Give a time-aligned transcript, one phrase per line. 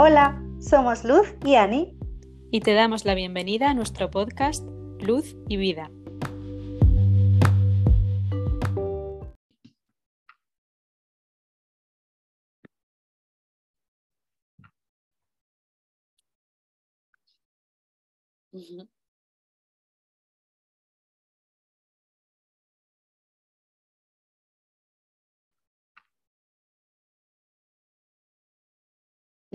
[0.00, 1.98] Hola, somos Luz y Ani.
[2.52, 4.64] Y te damos la bienvenida a nuestro podcast
[5.00, 5.90] Luz y Vida.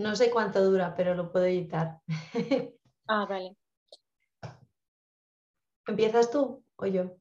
[0.04, 1.98] No sé cuánto dura, pero lo puedo editar.
[3.08, 3.56] ah, vale.
[5.86, 7.16] ¿Empiezas tú o yo?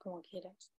[0.00, 0.73] Como quieras.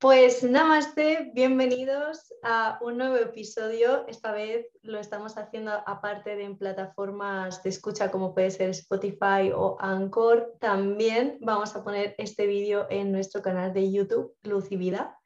[0.00, 4.06] Pues namaste, bienvenidos a un nuevo episodio.
[4.08, 9.52] Esta vez lo estamos haciendo aparte de en plataformas de escucha como puede ser Spotify
[9.54, 10.56] o Anchor.
[10.58, 15.20] También vamos a poner este vídeo en nuestro canal de YouTube, Luz y Vida,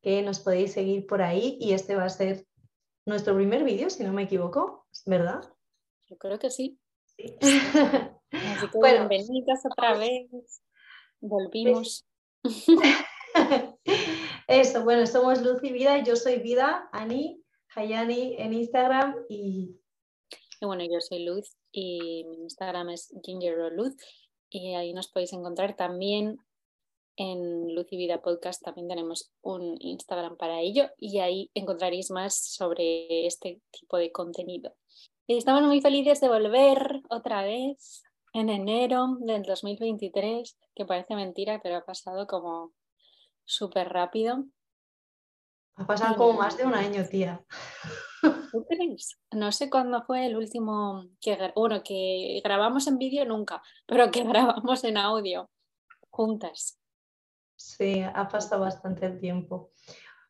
[0.00, 2.46] que nos podéis seguir por ahí y este va a ser
[3.06, 5.42] nuestro primer vídeo, si no me equivoco, ¿verdad?
[6.08, 6.78] Yo creo que sí.
[8.74, 10.30] bueno, bienvenidas otra vez.
[11.20, 12.06] Volvimos.
[14.48, 17.42] Eso, bueno, somos Luz y Vida, yo soy Vida, Ani,
[17.74, 19.76] Hayani en Instagram y...
[20.60, 20.66] y...
[20.66, 23.12] bueno, yo soy Luz y mi Instagram es
[23.72, 23.96] Luz
[24.50, 26.38] y ahí nos podéis encontrar también
[27.16, 32.36] en Luz y Vida Podcast, también tenemos un Instagram para ello y ahí encontraréis más
[32.36, 34.74] sobre este tipo de contenido.
[35.26, 38.02] Estamos muy felices de volver otra vez
[38.34, 42.72] en enero del 2023, que parece mentira, pero ha pasado como
[43.44, 44.44] súper rápido.
[45.76, 47.44] Ha pasado como más de un año, tía.
[48.22, 49.18] ¿Tú crees?
[49.32, 54.22] No sé cuándo fue el último que, bueno, que grabamos en vídeo nunca, pero que
[54.24, 55.50] grabamos en audio
[56.10, 56.78] juntas.
[57.56, 59.72] Sí, ha pasado bastante el tiempo.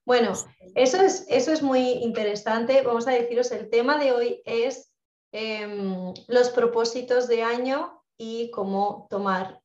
[0.06, 0.32] Bueno,
[0.75, 2.82] eso es, eso es muy interesante.
[2.82, 4.92] Vamos a deciros, el tema de hoy es
[5.32, 9.63] em, los propósitos de año y cómo tomar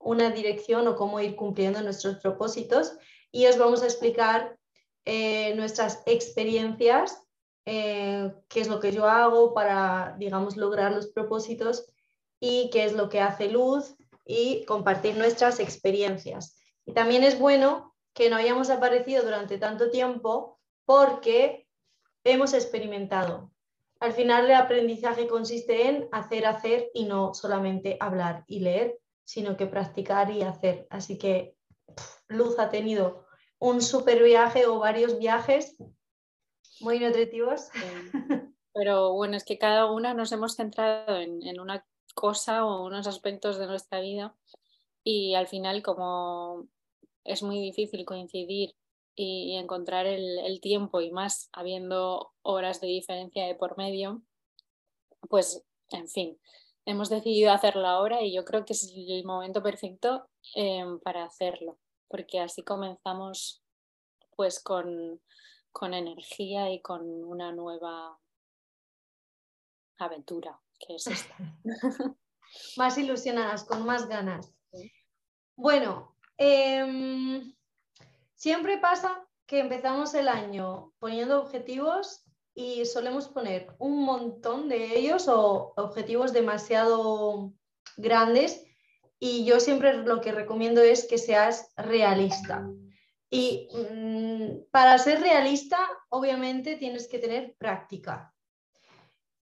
[0.00, 2.96] una dirección o cómo ir cumpliendo nuestros propósitos
[3.30, 4.58] y os vamos a explicar
[5.04, 7.22] eh, nuestras experiencias,
[7.66, 11.90] eh, qué es lo que yo hago para, digamos, lograr los propósitos
[12.40, 13.94] y qué es lo que hace Luz
[14.24, 16.58] y compartir nuestras experiencias.
[16.86, 21.68] Y también es bueno que no hayamos aparecido durante tanto tiempo porque
[22.24, 23.52] hemos experimentado.
[24.00, 28.99] Al final el aprendizaje consiste en hacer, hacer y no solamente hablar y leer,
[29.30, 30.88] sino que practicar y hacer.
[30.90, 31.54] Así que
[32.26, 33.26] Luz ha tenido
[33.60, 35.76] un super viaje o varios viajes
[36.80, 37.68] muy nutritivos.
[38.74, 41.86] Pero bueno, es que cada una nos hemos centrado en, una
[42.16, 44.34] cosa o unos aspectos de nuestra vida
[45.04, 46.66] y al final como
[47.22, 48.74] es muy difícil coincidir
[49.14, 54.22] y, encontrar el, tiempo y más habiendo horas de diferencia de por medio,
[55.28, 56.40] pues en fin,
[56.90, 61.78] hemos decidido hacerlo ahora y yo creo que es el momento perfecto em, para hacerlo,
[62.08, 63.62] porque así comenzamos
[64.36, 65.20] pues con,
[65.82, 68.18] energía y con una nueva
[69.98, 71.36] aventura, que es esta.
[72.76, 74.52] más ilusionadas, con más ganas.
[75.56, 77.54] Bueno, em,
[78.34, 82.24] siempre pasa que empezamos el año poniendo objetivos
[82.60, 87.54] y solemos poner un montón de ellos o objetivos demasiado
[87.96, 88.66] grandes
[89.18, 92.68] y yo siempre lo que recomiendo es que seas realista.
[93.30, 95.78] Y mm, para ser realista,
[96.10, 98.34] obviamente tienes que tener práctica.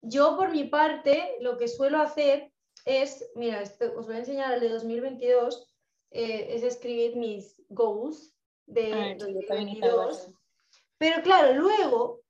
[0.01, 2.51] Yo por mi parte, lo que suelo hacer
[2.85, 3.63] es, mira,
[3.95, 5.67] os voy a enseñar el de 2022,
[6.11, 8.35] eh, es escribir mis goals
[8.67, 10.29] de 2022.
[10.99, 12.26] Pero claro, luego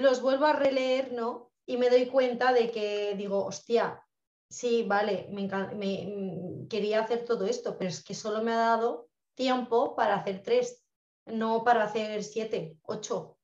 [0.00, 1.50] los vuelvo a releer, ¿no?
[1.66, 4.02] Y me doy cuenta de que digo, hostia,
[4.48, 9.08] sí, vale, me, mm, quería hacer todo esto, pero es que solo me ha dado
[9.34, 10.84] tiempo para hacer tres,
[11.26, 13.38] no para hacer siete, ocho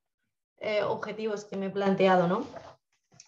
[0.58, 2.46] eh, objetivos que me he planteado, ¿no?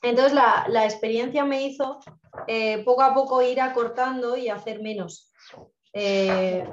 [0.03, 2.01] Entonces la, experiencia me hizo
[2.47, 5.33] eh, poco a poco ir acortando y hacer menos
[5.93, 6.69] eh,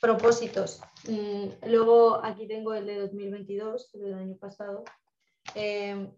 [0.00, 0.80] propósitos.
[1.08, 4.84] Mm, luego aquí tengo el de 2022, el del año pasado,
[5.54, 6.12] Em,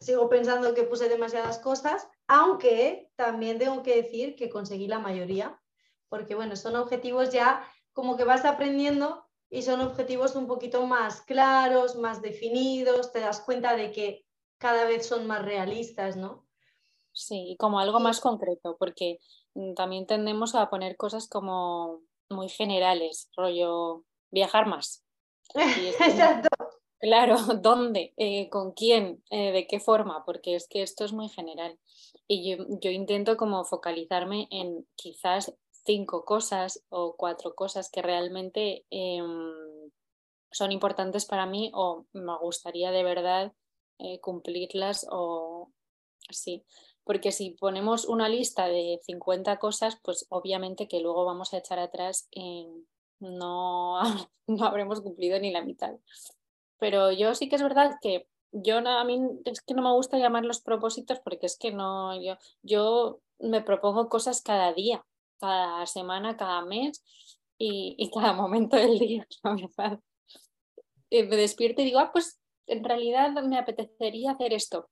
[0.00, 5.60] sigo pensando que puse demasiadas cosas, aunque también tengo que decir que conseguí la mayoría,
[6.08, 11.22] porque bueno, son objetivos ya como que vas aprendiendo y son objetivos un poquito más
[11.22, 14.24] claros, más definidos, te das cuenta de que
[14.58, 16.46] cada vez son más realistas, ¿no?
[17.12, 19.18] Sí, y como algo más concreto, porque
[19.54, 25.04] mm, también tendemos a poner cosas como muy generales, rollo viajar más.
[25.54, 26.48] Exacto.
[27.00, 28.12] Claro, ¿dónde?
[28.16, 29.22] Eh, ¿Con quién?
[29.30, 30.24] Eh, ¿De qué forma?
[30.24, 31.78] Porque es que esto es muy general.
[32.28, 35.54] Y yo, intento como focalizarme en quizás
[35.84, 39.50] cinco cosas o cuatro cosas que realmente em,
[40.52, 43.52] son importantes para mí o me gustaría de verdad
[43.98, 45.70] eh, cumplirlas o
[46.30, 46.64] sí.
[47.04, 51.78] Porque si ponemos una lista de 50 cosas, pues obviamente que luego vamos a echar
[51.78, 52.28] atrás
[53.20, 54.00] no,
[54.46, 55.94] no habremos cumplido ni la mitad.
[56.80, 60.18] Pero yo sí que es verdad que yo a mí es que no me gusta
[60.18, 65.04] llamar los propósitos porque es que no, yo, yo me propongo cosas cada día,
[65.38, 67.04] cada semana, cada mes
[67.58, 70.00] y, y cada momento del día, la verdad.
[71.10, 74.88] Eh, me despierto y digo, ah, pues en realidad me apetecería hacer esto.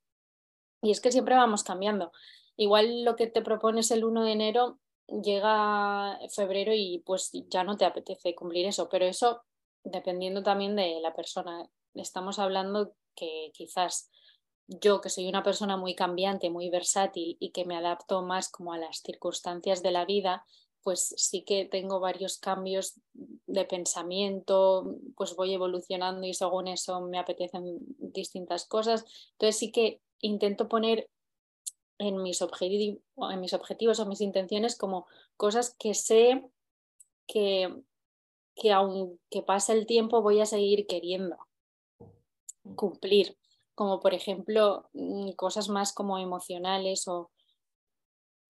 [0.82, 2.12] Y es que siempre vamos cambiando.
[2.56, 7.76] Igual lo que te propones el 1 de enero llega febrero y pues ya no
[7.76, 9.42] te apetece cumplir eso, pero eso
[9.84, 11.68] dependiendo también de la persona.
[12.00, 14.10] Estamos hablando que quizás
[14.68, 18.72] yo, que soy una persona muy cambiante, muy versátil y que me adapto más como
[18.72, 20.44] a las circunstancias de la vida,
[20.82, 23.00] pues sí que tengo varios cambios
[23.46, 29.04] de pensamiento, pues voy evolucionando y según eso me apetecen distintas cosas.
[29.32, 31.08] Entonces sí que intento poner
[31.98, 35.06] en mis, objetivos o mis intenciones como
[35.36, 36.44] cosas que sé
[37.26, 37.74] que,
[38.54, 41.47] que aunque pase el tiempo voy a seguir queriendo
[42.74, 43.36] cumplir,
[43.74, 47.30] como por ejemplo mm, cosas más como emocionales o,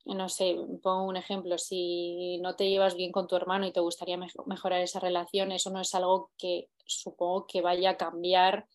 [0.05, 3.81] no sé, pongo un ejemplo, si no te llevas bien con tu hermano y te
[3.81, 4.17] gustaría
[4.47, 8.67] mejorar esa relación, eso no es algo que supongo que vaya a cambiar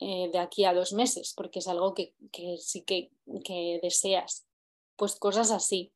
[0.00, 2.14] eh, de aquí a dos meses, porque es algo que,
[2.58, 3.12] sí que,
[3.44, 4.48] que, deseas.
[4.96, 5.92] Pues cosas así.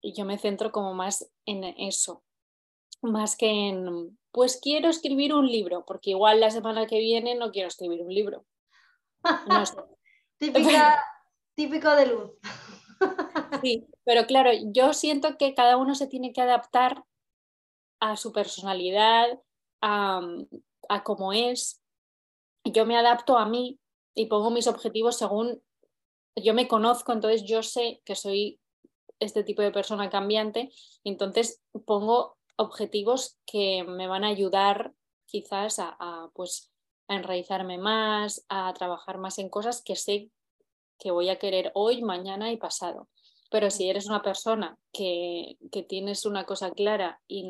[0.00, 2.22] Y yo me centro como más en eso,
[3.02, 7.52] más que en, pues quiero escribir un libro, porque igual la semana que viene no
[7.52, 8.44] quiero escribir un libro.
[11.54, 12.30] típico de luz.
[13.62, 17.04] Sí, pero claro, yo siento que cada uno se tiene que adaptar
[18.00, 19.26] a su personalidad,
[19.82, 20.22] a,
[20.88, 21.82] a cómo es.
[22.64, 23.78] Yo me adapto a mí
[24.14, 25.62] y pongo mis objetivos según
[26.36, 28.60] yo me conozco, entonces yo sé que soy
[29.18, 30.70] este tipo de persona cambiante,
[31.04, 34.92] entonces pongo objetivos que me van a ayudar
[35.26, 36.70] quizás a, pues,
[37.08, 40.30] a enraizarme más, a trabajar más en cosas que sé
[40.98, 43.08] que voy a querer hoy, mañana y pasado.
[43.50, 47.44] Pero si eres una persona que, que, tienes una cosa clara y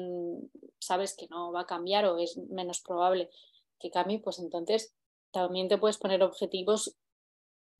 [0.78, 3.30] sabes que no va a cambiar o es menos probable
[3.78, 4.94] que cambie, pues entonces
[5.30, 6.96] también te puedes poner objetivos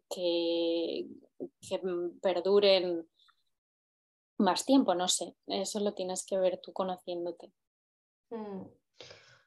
[0.09, 1.07] que,
[1.61, 1.81] que
[2.23, 3.07] perduren
[4.39, 5.35] más tiempo, no sé.
[5.47, 7.53] Eso lo tienes que ver tú conociéndote.
[8.31, 8.65] Mm.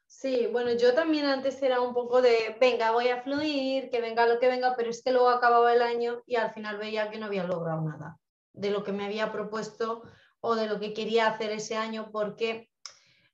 [0.06, 4.26] Sí, bueno, yo también antes era un poco de, venga, voy a fluir, que venga
[4.26, 7.18] lo que venga, pero es que luego acababa el año y al final veía que
[7.18, 8.18] no había logrado nada
[8.52, 10.02] de lo que me había propuesto
[10.40, 12.70] o de lo que quería hacer ese año, porque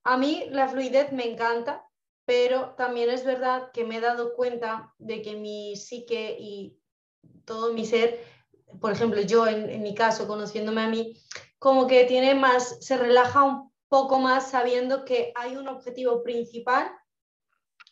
[0.04, 1.84] a mí la fluidez me encanta,
[2.24, 6.78] pero también es verdad que me he dado cuenta de que mi psique y
[7.44, 8.22] todo mi ser,
[8.80, 11.14] por ejemplo, yo en, en mi caso, conociéndome a mí,
[11.58, 16.90] como que tiene más, se relaja un poco más sabiendo que hay un objetivo principal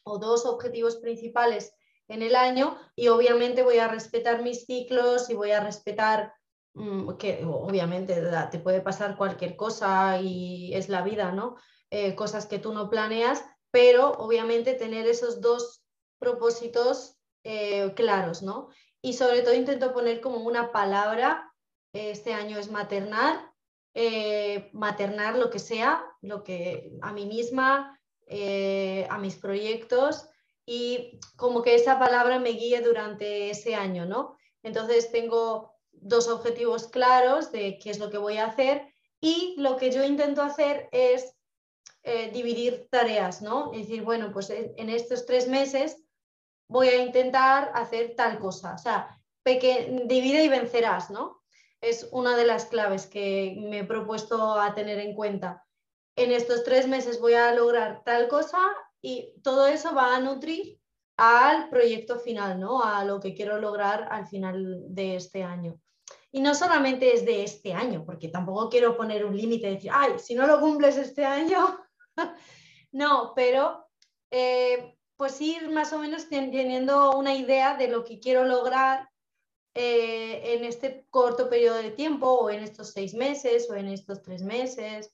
[0.02, 1.74] o dos objetivos principales
[2.08, 6.34] en el año y obviamente voy a respetar mis ciclos y voy a respetar
[6.74, 11.56] Mm, que obviamente te puede pasar cualquier cosa y es la vida, ¿no?
[11.90, 15.84] Eh, cosas que tú no planeas, pero obviamente tener esos dos
[16.18, 18.70] propósitos eh, claros, ¿no?
[19.00, 21.52] Y sobre todo intento poner como una palabra,
[21.92, 23.52] este año es maternar,
[23.94, 27.98] eh, maternar lo que sea, lo que a mí misma,
[29.10, 30.28] a mis proyectos
[30.66, 34.36] y como que esa palabra me guíe durante ese año, ¿no?
[34.62, 38.88] Entonces tengo dos objetivos claros de qué es lo que voy a hacer
[39.20, 41.34] y lo que yo intento hacer es
[42.02, 43.72] eh, dividir tareas, ¿no?
[43.72, 45.96] Es decir, bueno, pues en estos tres meses
[46.68, 48.74] voy a intentar hacer tal cosa.
[48.74, 51.43] O sea, divide y vencerás, ¿no?
[51.84, 55.66] Es una de las claves que me he propuesto a tener en cuenta.
[56.16, 58.58] En estos tres meses voy a lograr tal cosa
[59.02, 60.80] y todo eso va a nutrir
[61.18, 62.82] al proyecto final, ¿no?
[62.82, 65.78] A lo que quiero lograr al final de este año.
[66.32, 70.14] Y no solamente es de este año, porque tampoco quiero poner un límite decir, ay,
[70.18, 71.78] si no lo cumples este año,
[72.92, 73.86] no, pero
[74.30, 79.08] eh, pues ir más o menos teniendo una idea de lo que quiero lograr
[79.74, 84.22] eh, en este corto periodo de tiempo o en estos seis meses o en estos
[84.22, 85.12] tres meses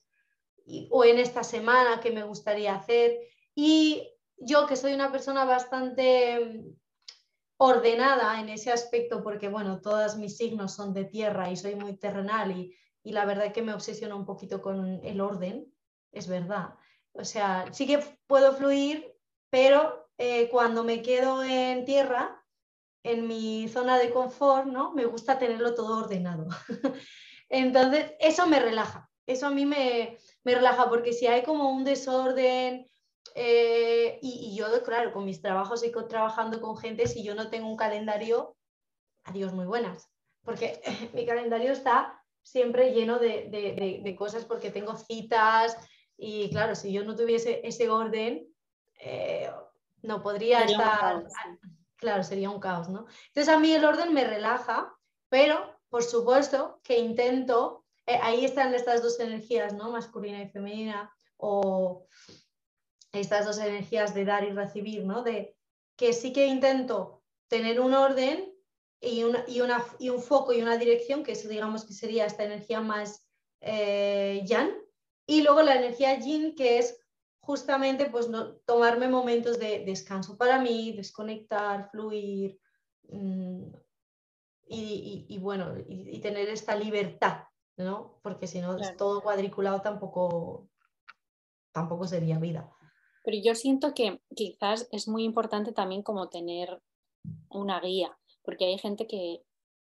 [0.89, 3.19] o en esta semana que me gustaría hacer.
[3.55, 6.63] Y yo que soy una persona bastante
[7.57, 11.95] ordenada en ese aspecto, porque bueno, todos mis signos son de tierra y soy muy
[11.97, 15.71] terrenal y, y la verdad que me obsesiono un poquito con el orden,
[16.11, 16.75] es verdad.
[17.13, 19.15] O sea, sí que puedo fluir,
[19.49, 22.40] pero eh, cuando me quedo en tierra,
[23.03, 24.93] en mi zona de confort, ¿no?
[24.93, 26.47] Me gusta tenerlo todo ordenado.
[27.49, 31.83] Entonces, eso me relaja, eso a mí me, me relaja, porque si hay como un
[31.83, 32.85] desorden,
[33.35, 37.67] eh, y, yo, claro, con mis trabajos y trabajando con gente, si yo no tengo
[37.67, 38.55] un calendario,
[39.23, 40.09] adiós, muy buenas,
[40.43, 40.81] porque
[41.13, 45.77] mi calendario está siempre lleno de, cosas porque tengo citas
[46.17, 48.47] y claro, si yo no tuviese ese orden,
[48.99, 49.49] eh,
[50.01, 51.23] no podría estar...
[52.01, 53.05] Claro, sería un caos, ¿no?
[53.27, 54.91] Entonces a mí el orden me relaja,
[55.29, 59.91] pero por supuesto que intento, eh, ahí están estas dos energías, ¿no?
[59.91, 62.07] Masculina y femenina, o
[63.11, 65.21] estas dos energías de dar y recibir, ¿no?
[65.21, 65.55] De
[65.95, 68.51] que sí que intento tener un orden
[68.99, 73.27] y, y, un foco y una dirección, que eso digamos que sería esta energía más
[73.59, 74.73] eh, yang,
[75.27, 76.99] y luego la energía yin, que es
[77.41, 82.59] justamente pues no, tomarme momentos de descanso para mí, desconectar, fluir
[83.09, 83.73] mm,
[84.73, 87.43] y, bueno, y, tener esta libertad,
[87.75, 88.19] ¿no?
[88.21, 90.69] Porque si no, es todo cuadriculado tampoco,
[91.73, 92.71] tampoco sería vida.
[93.23, 96.81] Pero yo siento que quizás es muy importante también como tener
[97.49, 99.43] una guía, porque hay gente que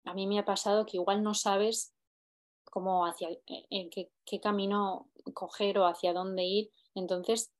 [0.05, 1.93] a mí me ha pasado que igual no sabes
[2.71, 6.71] cómo hacia en qué, camino coger o hacia dónde ir.
[6.99, 7.51] Entonces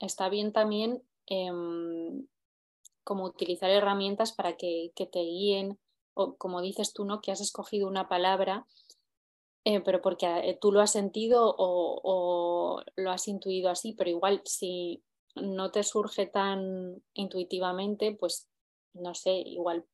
[0.00, 2.26] está bien también em,
[3.04, 5.78] como utilizar herramientas para que, te guíen,
[6.14, 7.20] o como dices tú, ¿no?
[7.20, 8.66] Que has escogido una palabra,
[9.64, 14.42] eh, pero porque eh, tú lo has sentido o, lo has intuido así, pero igual
[14.44, 15.02] si
[15.36, 18.48] no te surge tan intuitivamente, pues
[18.92, 19.86] no sé, igual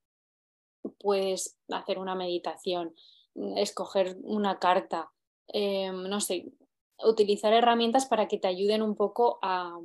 [0.99, 2.95] puedes hacer una meditación,
[3.57, 5.13] escoger una carta,
[5.49, 6.53] em, no sé,
[7.03, 9.79] utilizar herramientas para que te ayuden un poco a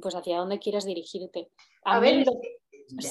[0.00, 1.50] pues hacia dónde quieras dirigirte.
[1.84, 2.26] A, ver,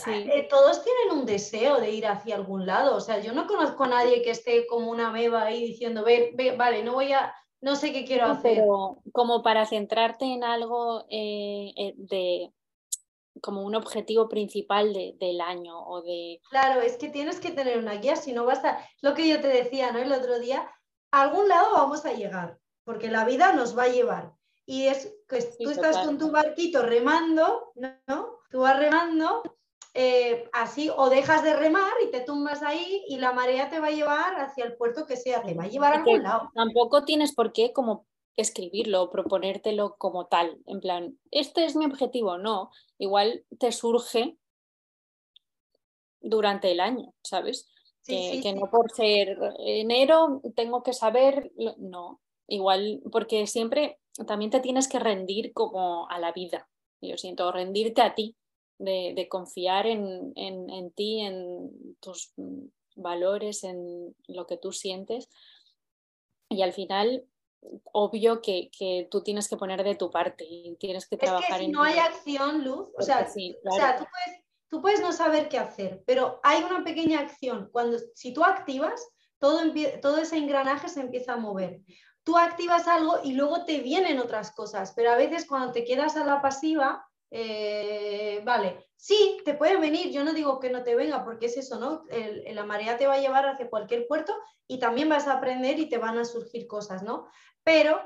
[0.07, 2.95] eh, todos tienen un deseo de ir hacia algún lado.
[2.95, 6.31] O sea, yo no conozco a nadie que esté como una meba ahí diciendo, ve,
[6.35, 8.57] ve, vale, no voy a, no sé qué quiero hacer.
[8.57, 12.51] Pero como para centrarte en algo eh, eh, de
[13.41, 16.39] como un objetivo principal del año o de...
[16.49, 19.49] Claro, es que tienes que tener una guía, si no basta, lo que yo te
[19.49, 19.99] decía ¿no?
[19.99, 20.69] el otro día,
[21.15, 24.33] a algún lado vamos a llegar, porque la vida nos va a llevar.
[24.65, 28.39] Y es que tú estás con tu barquito remando, ¿no?
[28.49, 29.43] Tú vas remando
[29.93, 33.87] eh, así o dejas de remar y te tumbas ahí y la marea te va
[33.87, 36.51] a llevar hacia el puerto que sea, te va a llevar a algún lado.
[36.53, 38.05] Tampoco tienes por qué como
[38.35, 44.37] escribirlo o proponértelo como tal, en plan, este es mi objetivo, no, igual te surge
[46.19, 47.69] durante el año, ¿sabes?
[48.05, 54.87] Que, no por ser enero tengo que saber, no, igual, porque siempre también te tienes
[54.87, 56.69] que rendir como a la vida,
[57.01, 58.35] yo siento, rendirte a ti,
[58.77, 60.33] de, confiar en,
[60.95, 62.33] ti, en tus
[62.95, 65.29] valores, en lo que tú sientes.
[66.49, 67.25] Y al final,
[67.91, 68.69] obvio que,
[69.09, 72.63] tú tienes que poner de tu parte y tienes que trabajar si no hay acción,
[72.63, 77.69] Luz, o sea, tú, puedes, no saber qué hacer, pero hay una pequeña acción.
[77.71, 79.07] Cuando, si tú activas,
[79.39, 79.61] todo,
[80.01, 81.81] todo ese engranaje se empieza a mover.
[82.23, 86.15] Tú activas algo y luego te vienen otras cosas, pero a veces cuando te quedas
[86.15, 90.95] a la pasiva, eh, vale, sí, te puede venir, yo no digo que no te
[90.95, 92.05] venga, porque es eso, ¿no?
[92.09, 94.33] la marea te va a llevar hacia cualquier puerto
[94.67, 97.27] y también vas a aprender y te van a surgir cosas, ¿no?
[97.63, 98.01] Pero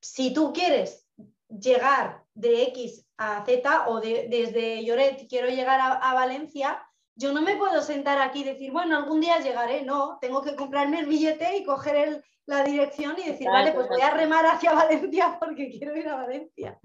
[0.00, 1.08] si tú quieres
[1.48, 7.56] llegar de X a Z o desde Lloret quiero llegar a, Valencia, yo no me
[7.56, 11.56] puedo sentar aquí y decir, bueno, algún día llegaré, no, tengo que comprarme el billete
[11.56, 15.96] y coger la dirección y decir, vale, pues voy a remar hacia Valencia porque quiero
[15.96, 16.78] ir a Valencia.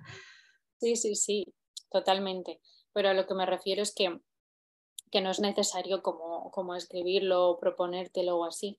[0.80, 1.54] Sí, sí, sí
[1.90, 2.62] totalmente.
[2.94, 4.20] Pero a lo que me refiero es que,
[5.12, 8.78] que no es necesario como, como escribirlo o proponértelo o así.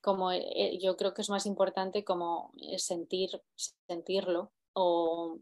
[0.00, 3.42] Como eh, yo creo que es más importante como sentir,
[3.86, 5.38] sentirlo o,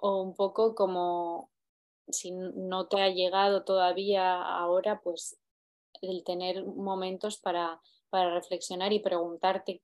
[0.00, 1.50] o un poco como
[2.08, 5.38] si no te ha llegado todavía ahora, pues
[6.00, 9.82] el tener momentos para, para reflexionar y preguntarte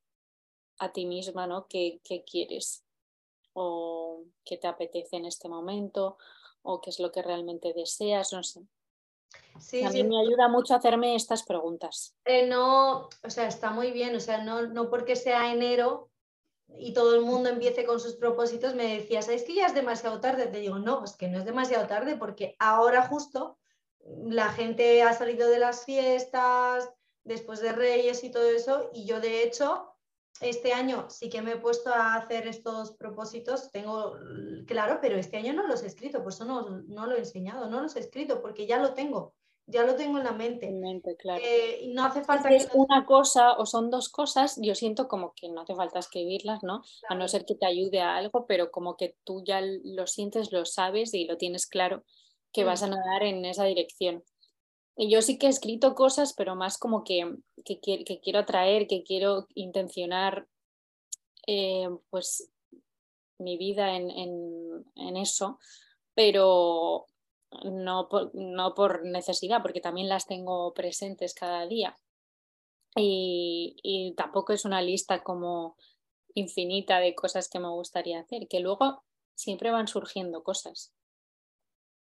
[0.78, 1.66] a ti misma, ¿no?
[1.68, 2.84] ¿Qué, qué quieres?
[3.54, 6.18] o qué te apetece en este momento
[6.62, 8.60] o qué es lo que realmente deseas, no sé.
[9.84, 12.14] a mí me ayuda mucho hacerme estas preguntas.
[12.24, 16.10] Eh, no, o sea, está muy bien, o sea, no, no porque sea enero
[16.78, 20.20] y todo el mundo empiece con sus propósitos, me decías, es que ya es demasiado
[20.20, 20.46] tarde.
[20.46, 23.58] Te digo, no, es que no es demasiado tarde porque ahora justo
[24.26, 26.90] la gente ha salido de las fiestas,
[27.24, 29.90] después de Reyes y todo eso, y yo de hecho
[30.40, 34.16] este año sí que me he puesto a hacer estos propósitos, tengo
[34.66, 37.70] claro, pero este año no los he escrito, por eso no, no lo he enseñado,
[37.70, 39.34] no los he escrito porque ya lo tengo,
[39.66, 40.66] ya lo tengo en la mente.
[40.66, 41.42] En mente claro.
[41.44, 42.56] Eh, y no hace falta que...
[42.56, 46.62] Es una cosa o son dos cosas, yo siento como que no hace falta escribirlas,
[46.62, 46.82] ¿no?
[47.08, 50.52] A no ser que te ayude a algo, pero como que tú ya lo sientes,
[50.52, 52.04] lo sabes y lo tienes claro
[52.52, 52.90] que vas a mm.
[52.90, 54.22] nadar en esa dirección.
[54.96, 57.28] Y yo sí que he escrito cosas, pero más como que,
[57.64, 60.46] que, quiero atraer, que quiero intencionar
[61.46, 62.50] eh, pues
[63.38, 64.10] mi vida en,
[64.94, 65.58] en, eso,
[66.14, 67.06] pero
[67.64, 71.96] no por, no por, necesidad, porque también las tengo presentes cada día.
[72.96, 75.76] Y, y, tampoco es una lista como
[76.34, 79.02] infinita de cosas que me gustaría hacer, que luego
[79.34, 80.92] siempre van surgiendo cosas,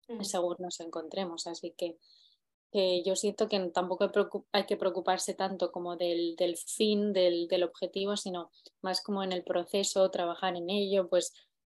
[0.07, 0.23] mm.
[0.23, 1.47] según nos encontremos.
[1.47, 1.97] Así que
[2.73, 4.09] que yo siento que tampoco
[4.51, 8.49] hay que preocuparse tanto como del, fin, del, objetivo, sino
[8.81, 11.35] más como en el proceso, trabajar en ello, pues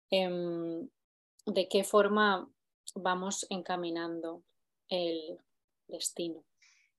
[0.09, 0.89] em,
[1.45, 2.49] de qué forma
[2.99, 4.43] vamos encaminando
[4.89, 5.39] el
[5.87, 6.43] destino.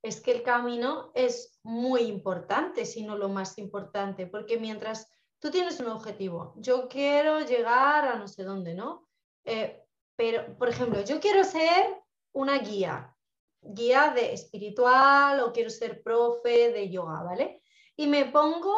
[0.03, 5.51] Es que el camino es muy importante, si no lo más importante, porque mientras tú
[5.51, 9.09] tienes un objetivo, yo quiero llegar a no sé dónde, ¿no?
[9.45, 9.83] Eh,
[10.17, 12.03] pero, por ejemplo, yo quiero ser
[12.33, 13.15] una guía,
[13.61, 17.63] guía de espiritual o quiero ser profe de yoga, ¿vale?
[17.97, 18.75] Y me pongo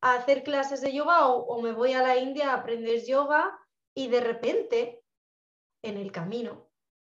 [0.00, 3.58] a hacer clases de yoga o, me voy a la India a aprender yoga
[3.94, 4.99] y de repente
[5.82, 6.68] en el camino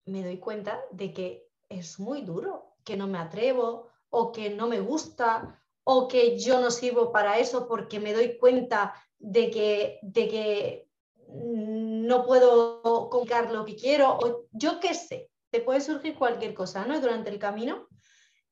[0.05, 4.67] me doy cuenta de que es muy duro, que no me atrevo o que no
[4.67, 9.99] me gusta o que yo no sirvo para eso porque me doy cuenta de que,
[10.01, 10.89] de que
[11.27, 16.85] no puedo comunicar lo que quiero o yo qué sé, te puede surgir cualquier cosa,
[16.85, 16.99] ¿no?
[16.99, 17.87] Durante el camino.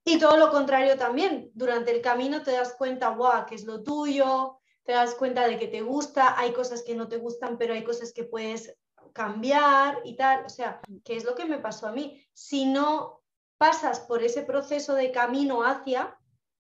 [0.03, 3.81] Y todo lo contrario también, durante el camino te das cuenta, guau, que es lo
[3.81, 7.73] tuyo, te das cuenta de que te gusta, hay cosas que no te gustan, pero
[7.73, 8.77] hay cosas que puedes
[9.15, 10.45] cambiar y tal.
[10.45, 12.21] O sea, ¿qué es lo que me pasó a mí?
[12.33, 13.23] Si no
[13.57, 16.19] pasas por ese proceso de camino hacia,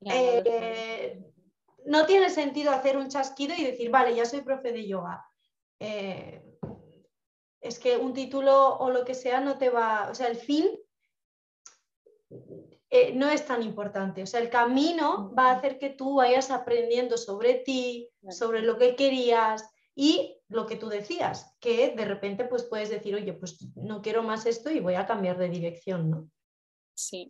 [0.04, 1.20] eh,
[1.85, 5.26] no tiene sentido hacer un chasquido y decir, vale, ya soy profe de yoga.
[5.80, 6.42] Eh,
[7.61, 10.68] es que un título o lo que sea no te va, o sea, el fin
[12.90, 16.52] eh, no es tan importante, o sea, el camino va a hacer que tú vayas
[16.52, 22.44] aprendiendo sobre ti, sobre lo que querías y lo que tú decías, que de repente
[22.44, 26.11] pues puedes decir, oye, pues no quiero más esto y voy a cambiar de dirección,
[26.11, 26.30] ¿no?
[26.94, 27.28] Sí,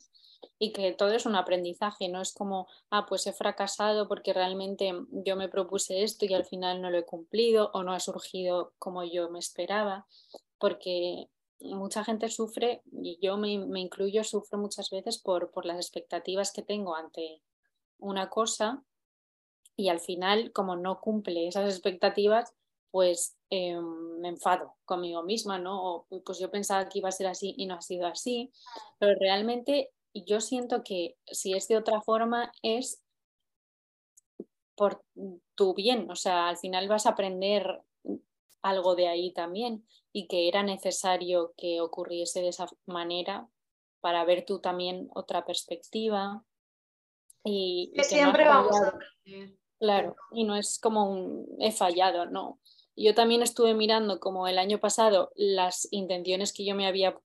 [0.59, 4.93] y que todo es un aprendizaje, no es como, ah, pues he fracasado porque realmente
[5.11, 8.73] yo me propuse esto y al final no lo he cumplido o no ha surgido
[8.79, 10.07] como yo me esperaba,
[10.59, 11.29] porque
[11.61, 16.63] mucha gente sufre, y yo me, incluyo, sufro muchas veces por, por las expectativas que
[16.63, 17.43] tengo ante
[17.99, 18.83] una cosa
[19.77, 22.55] y al final, como no cumple esas expectativas,
[22.97, 25.85] pues eh, me enfado conmigo misma, ¿no?
[25.85, 28.51] O, pues yo pensaba que iba a ser así y no ha sido así,
[28.99, 33.03] pero realmente yo siento que si es de otra forma es
[34.75, 35.03] por
[35.55, 37.83] tu bien, o sea, al final vas a aprender
[38.63, 43.47] algo de ahí también y que era necesario que ocurriese de esa manera
[44.01, 46.43] para ver tú también otra perspectiva.
[47.45, 49.55] Y, que, siempre vamos a aprender.
[49.79, 52.59] Claro, y no es como un he fallado, no.
[52.97, 57.21] Yo también estuve mirando como el año pasado las intenciones que yo me había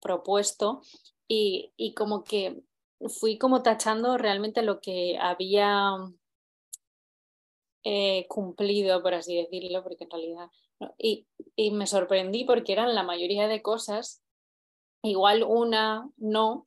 [0.00, 0.82] propuesto
[1.26, 2.62] y, y como que
[3.08, 5.96] fui como tachando realmente lo que había
[7.82, 10.50] eh, cumplido, por así decirlo, porque en realidad...
[10.98, 14.22] Y, y, me sorprendí porque eran la mayoría de cosas,
[15.02, 16.66] igual una no,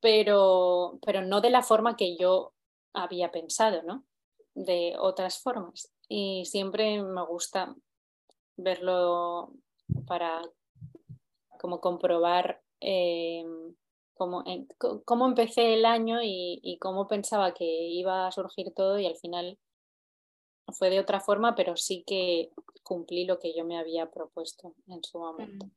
[0.00, 2.52] pero, pero no de la forma que yo
[2.92, 4.04] había pensado, ¿no?
[4.54, 5.90] De otras formas.
[6.12, 7.74] Y siempre me gusta
[8.56, 9.52] verlo
[10.08, 10.42] para
[11.60, 13.44] como comprobar eh,
[14.14, 14.42] cómo,
[15.04, 19.56] cómo, empecé el año y, cómo pensaba que iba a surgir todo y al final
[20.72, 22.50] fue de otra forma, pero sí que
[22.82, 25.66] cumplí lo que yo me había propuesto en su momento.
[25.66, 25.70] Mm.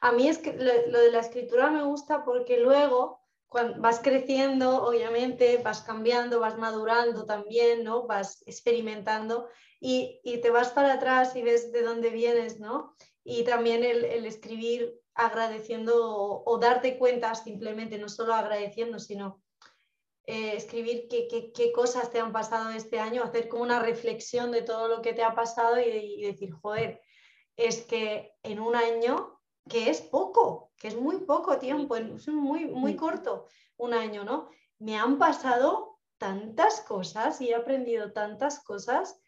[0.00, 3.20] A mí es que lo, de la escritura me gusta porque luego
[3.78, 8.06] vas creciendo, obviamente, vas cambiando, vas madurando también, ¿no?
[8.06, 9.48] Vas experimentando
[9.80, 12.94] y, te vas para atrás y ves de dónde vienes, ¿no?
[13.22, 19.42] Y también el, el escribir agradeciendo o, darte cuenta simplemente, no solo agradeciendo, sino
[20.26, 24.88] eh, escribir qué, cosas te han pasado este año, hacer como una reflexión de todo
[24.88, 27.00] lo que te ha pasado y, decir, joder,
[27.56, 29.33] es que en un año,
[29.68, 33.46] que es poco, que es muy poco tiempo, es muy, muy corto
[33.76, 34.48] un año, ¿no?
[34.78, 39.20] Me han pasado tantas cosas y he aprendido tantas cosas.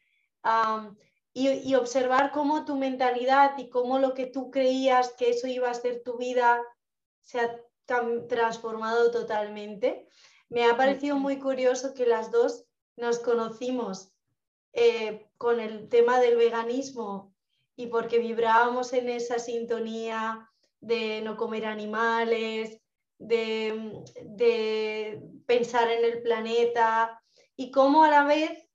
[1.33, 5.75] y, observar cómo tu mentalidad y cómo lo que tú creías que eso iba a
[5.75, 6.63] ser tu vida
[7.21, 7.61] se ha
[8.29, 10.09] transformado totalmente.
[10.49, 12.65] Me ha parecido muy curioso que las dos
[12.97, 14.15] nos conocimos
[14.73, 17.36] eh, con el tema del veganismo
[17.77, 22.81] y porque vibrábamos en esa sintonía de no comer animales,
[23.19, 24.03] de,
[25.47, 27.23] pensar en el planeta
[27.55, 28.66] y cómo a la vez,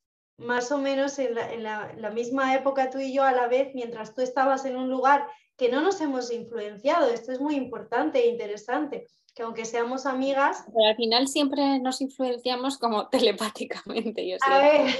[0.42, 4.22] más o menos en la misma época tú y yo, a la vez, mientras tú
[4.22, 5.26] estabas en un lugar
[5.56, 10.64] que no nos hemos influenciado, esto es muy importante e interesante, que aunque seamos amigas...
[10.74, 14.98] Pero al final siempre nos influenciamos como telepáticamente, yo sé.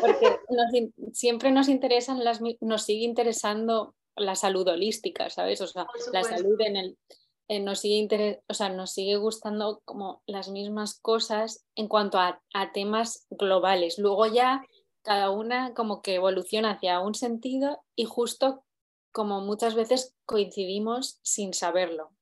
[0.00, 0.38] Porque
[1.12, 5.60] siempre nos interesan las, nos sigue interesando la salud holística, ¿sabes?
[5.60, 6.98] O sea, la salud en el...
[7.48, 12.40] Eh, nos, sigue o sea, nos sigue gustando como las mismas cosas en cuanto a,
[12.54, 13.98] a temas globales.
[13.98, 14.62] Luego ya
[15.02, 18.64] cada una como que evoluciona hacia un sentido y justo
[19.12, 22.12] como muchas veces coincidimos sin saberlo.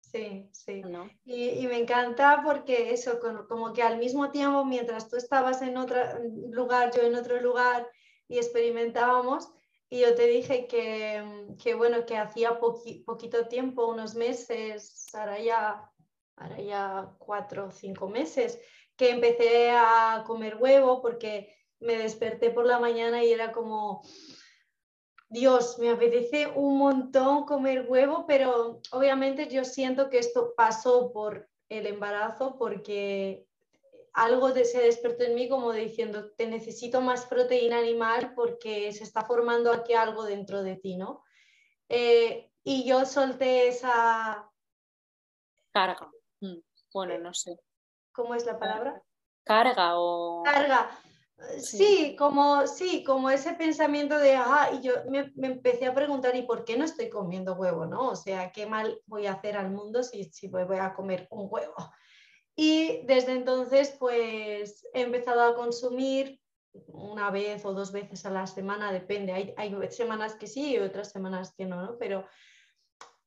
[0.00, 0.82] Sí, sí.
[1.24, 3.18] Y, me encanta porque eso,
[3.48, 5.96] como que al mismo tiempo, mientras tú estabas en otro
[6.50, 7.90] lugar, yo en otro lugar
[8.28, 9.50] y experimentábamos,
[9.90, 15.90] y yo te dije que, bueno, que hacía poquito tiempo, unos meses, ahora ya,
[16.36, 18.60] ahora ya cuatro o cinco meses,
[18.96, 24.02] que empecé a comer huevo porque me desperté por la mañana y era como,
[25.28, 31.48] Dios, me apetece un montón comer huevo, pero obviamente yo siento que esto pasó por
[31.68, 33.46] el embarazo porque
[34.12, 39.24] algo se despertó en mí como diciendo, te necesito más proteína animal porque se está
[39.24, 41.24] formando aquí algo dentro de ti, ¿no?
[41.88, 44.48] Eh, y yo solté esa...
[45.72, 46.10] Carga.
[46.40, 46.60] Mm,
[46.92, 47.58] bueno, no sé.
[48.12, 49.02] ¿Cómo es la palabra?
[49.42, 50.44] Carga o...
[50.44, 50.96] Carga.
[51.58, 56.42] Sí, como, sí, como ese pensamiento de, ah, y yo me, empecé a preguntar, ¿y
[56.42, 57.86] por qué no estoy comiendo huevo?
[57.86, 58.10] ¿no?
[58.10, 61.48] O sea, ¿qué mal voy a hacer al mundo si, si voy a comer un
[61.50, 61.74] huevo?
[62.56, 66.40] Y desde entonces, pues he empezado a consumir
[66.86, 69.32] una vez o dos veces a la semana, depende.
[69.32, 71.98] Hay, hay semanas que sí y otras semanas que no, ¿no?
[71.98, 72.26] Pero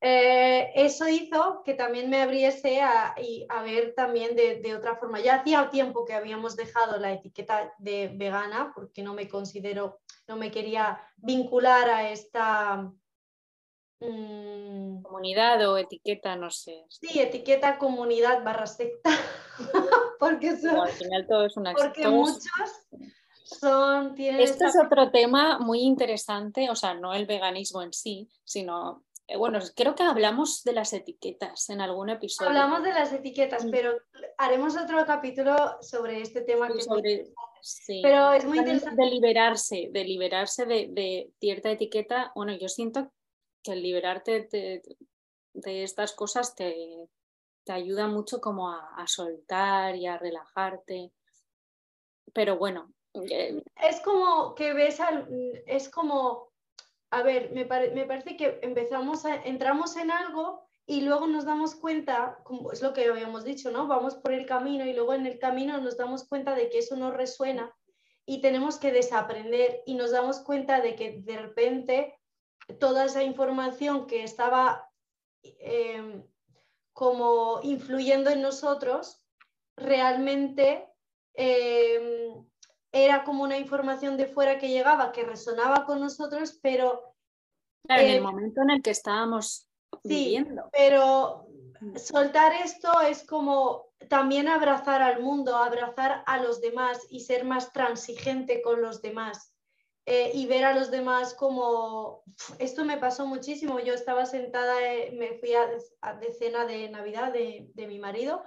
[0.00, 3.14] eh, eso hizo que también me abriese a,
[3.64, 5.20] ver también de, otra forma.
[5.20, 10.36] Ya hacía tiempo que habíamos dejado la etiqueta de vegana porque no me considero, no
[10.36, 12.92] me quería vincular a esta...
[14.00, 16.84] Mm, comunidad o etiqueta, no sé.
[16.88, 19.10] Sí, etiqueta comunidad barra secta.
[20.20, 22.40] porque al final todo es una Porque muchos
[23.42, 24.14] son...
[24.16, 29.02] Esto es otro tema muy interesante, o sea, no el veganismo en sí, sino
[29.36, 32.48] bueno, creo que hablamos de las etiquetas en algún episodio.
[32.48, 33.98] Hablamos de las etiquetas, pero
[34.38, 36.68] haremos otro capítulo sobre este tema.
[38.02, 39.02] Pero es muy interesante.
[39.02, 42.32] De liberarse, de liberarse de, cierta etiqueta.
[42.34, 43.12] Bueno, yo siento
[43.62, 47.08] que el liberarte de, estas cosas te,
[47.68, 51.12] ayuda mucho como a, soltar y a relajarte.
[52.32, 52.92] Pero bueno.
[53.30, 55.26] Eh, es como que ves al,
[55.66, 56.47] es como
[57.10, 62.38] a ver, me, parece que empezamos a, entramos en algo y luego nos damos cuenta,
[62.44, 63.86] como es lo que habíamos dicho, ¿no?
[63.86, 66.96] Vamos por el camino y luego en el camino nos damos cuenta de que eso
[66.96, 67.74] no resuena
[68.26, 72.18] y tenemos que desaprender y nos damos cuenta de que de repente
[72.78, 74.86] toda esa información que estaba
[75.42, 76.22] em,
[76.92, 79.24] como influyendo en nosotros
[79.76, 80.86] realmente
[81.34, 82.47] em,
[82.92, 87.14] era como una información de fuera que llegaba, que resonaba con nosotros, pero...
[87.88, 89.68] en el eh, momento en el que estábamos
[90.02, 90.68] viviendo.
[90.72, 91.46] Pero
[91.80, 91.96] mm.
[91.96, 97.72] soltar esto es como también abrazar al mundo, abrazar a los demás y ser más
[97.72, 99.54] transigente con los demás.
[100.06, 102.22] Eh, y ver a los demás como,
[102.58, 105.66] esto me pasó muchísimo, yo estaba sentada, eh, me fui a,
[106.14, 108.42] de cena de Navidad de, de mi marido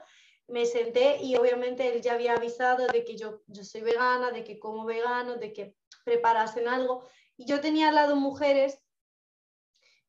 [0.51, 4.43] me senté y obviamente él ya había avisado de que yo, yo soy vegana, de
[4.43, 7.03] que como vegano, de que preparasen algo.
[7.37, 8.79] Y yo tenía al lado mujeres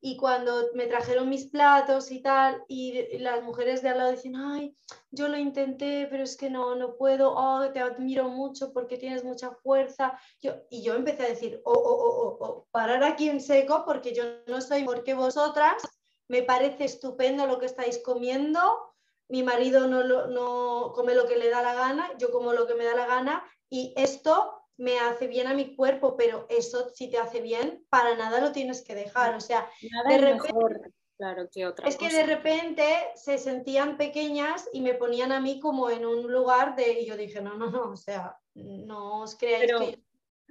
[0.04, 4.34] y cuando me trajeron mis platos y tal, y las mujeres de al lado dicen,
[4.34, 4.76] ay,
[5.12, 9.22] yo lo intenté, pero es que no, no puedo, oh, te admiro mucho porque tienes
[9.22, 10.18] mucha fuerza.
[10.40, 13.84] Yo, y yo empecé a decir, oh, oh, oh, oh, oh parar aquí en seco
[13.86, 15.80] porque yo no soy porque vosotras,
[16.26, 18.91] me parece estupendo lo que estáis comiendo,
[19.32, 22.74] mi marido no, no come lo que le da la gana, yo como lo que
[22.74, 27.08] me da la gana y esto me hace bien a mi cuerpo, pero eso si
[27.08, 29.34] te hace bien, para nada lo tienes que dejar.
[29.34, 29.70] O sea,
[30.06, 35.32] de repente, claro, que otra es que de repente se sentían pequeñas y me ponían
[35.32, 38.36] a mí como en un lugar de, y yo dije, no, no, no, o sea,
[38.54, 40.02] no os creáis que...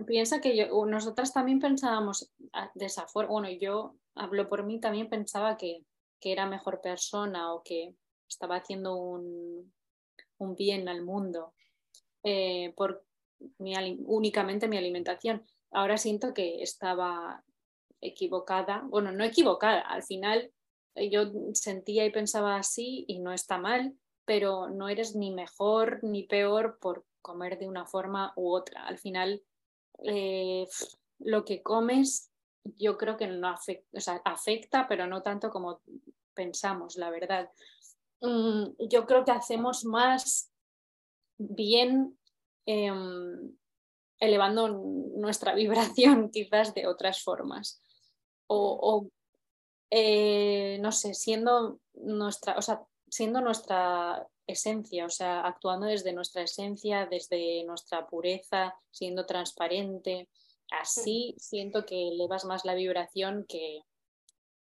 [0.08, 2.32] Piensa que yo, nosotras también pensábamos
[2.74, 5.86] de esa forma, bueno, yo hablo por mí, también pensaba que,
[6.20, 7.94] que era mejor persona o que
[8.32, 9.72] estaba haciendo un,
[10.38, 11.54] un bien al mundo
[12.24, 13.04] eh, por
[13.60, 13.74] mi,
[14.06, 15.46] únicamente mi alimentación.
[15.72, 17.44] Ahora siento que estaba
[18.02, 20.52] equivocada, bueno, no equivocada, al final
[20.96, 26.24] yo sentía y pensaba así y no está mal, pero no eres ni mejor ni
[26.24, 28.86] peor por comer de una forma u otra.
[28.86, 29.42] Al final,
[30.04, 30.68] eh,
[31.20, 32.32] lo que comes
[32.78, 35.82] yo creo que no afecta, o sea, afecta, pero no tanto como
[36.34, 37.50] pensamos, la verdad.
[38.22, 40.52] Mm, yo creo que hacemos más
[41.38, 42.18] bien
[42.66, 43.56] em,
[44.20, 47.82] elevando nuestra vibración quizás de otras formas.
[48.48, 49.10] O,
[49.90, 56.44] eh, no sé, siendo nuestra, o sea, siendo nuestra esencia, o sea, actuando desde nuestra
[56.44, 60.30] esencia, desde nuestra pureza, siendo transparente.
[60.70, 63.82] Así siento que elevas más la vibración que...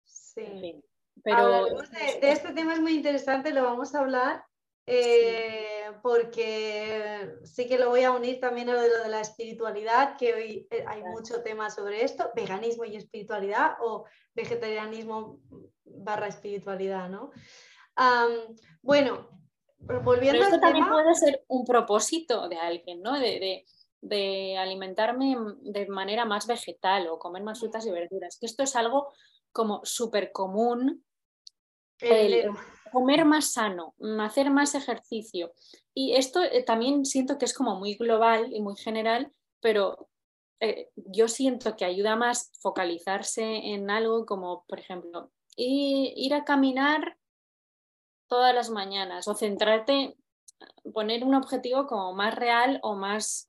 [0.05, 0.83] Sí.
[1.24, 1.64] Pero...
[1.64, 4.44] de, este tema es muy interesante, lo vamos a hablar
[4.87, 10.34] eh, porque sí que lo voy a unir también a lo de la espiritualidad, que
[10.34, 15.40] hoy eh, hay mucho tema sobre esto, veganismo y espiritualidad o vegetarianismo
[15.84, 17.30] barra espiritualidad, ¿no?
[18.82, 19.28] bueno,
[19.78, 23.18] volviendo Pero esto también puede ser un propósito de alguien, ¿no?
[23.18, 23.64] De,
[24.00, 28.74] de, alimentarme de manera más vegetal o comer más frutas y verduras, que esto es
[28.74, 29.12] algo
[29.52, 31.04] como súper común
[32.92, 35.52] comer más sano, hacer más ejercicio.
[35.94, 40.09] Y esto eh, también siento que es como muy global y muy general, pero
[40.61, 47.16] eh, yo siento que ayuda más focalizarse en algo como, por ejemplo, ir a caminar
[48.28, 50.16] todas las mañanas o centrarte,
[50.92, 53.46] poner un objetivo como más real o más,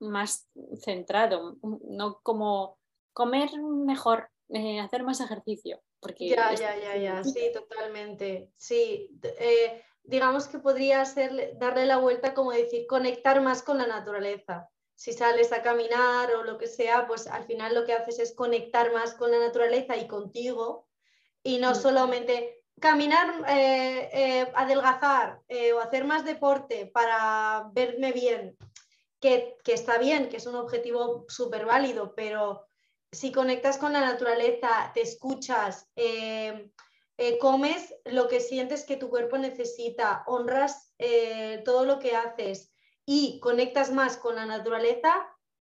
[0.00, 0.48] más
[0.82, 2.78] centrado, no como
[3.12, 5.80] comer mejor, eh, hacer más ejercicio.
[6.00, 8.52] Porque ya, ya, ya, ya, sí, totalmente.
[8.56, 13.86] Sí, eh, digamos que podría ser darle la vuelta como decir, conectar más con la
[13.86, 14.68] naturaleza.
[14.94, 18.34] Si sales a caminar o lo que sea, pues al final lo que haces es
[18.34, 20.88] conectar más con la naturaleza y contigo
[21.42, 21.74] y no mm.
[21.74, 25.40] solamente caminar, eh, eh, adelgazar
[25.74, 28.56] o hacer más deporte para verme bien,
[29.20, 32.67] que, que está bien, que es un objetivo súper válido, pero
[33.12, 36.70] si conectas con la naturaleza, te escuchas, eh,
[37.16, 42.72] eh, comes lo que sientes que tu cuerpo necesita, honras eh, todo lo que haces
[43.06, 45.26] y conectas más con la naturaleza,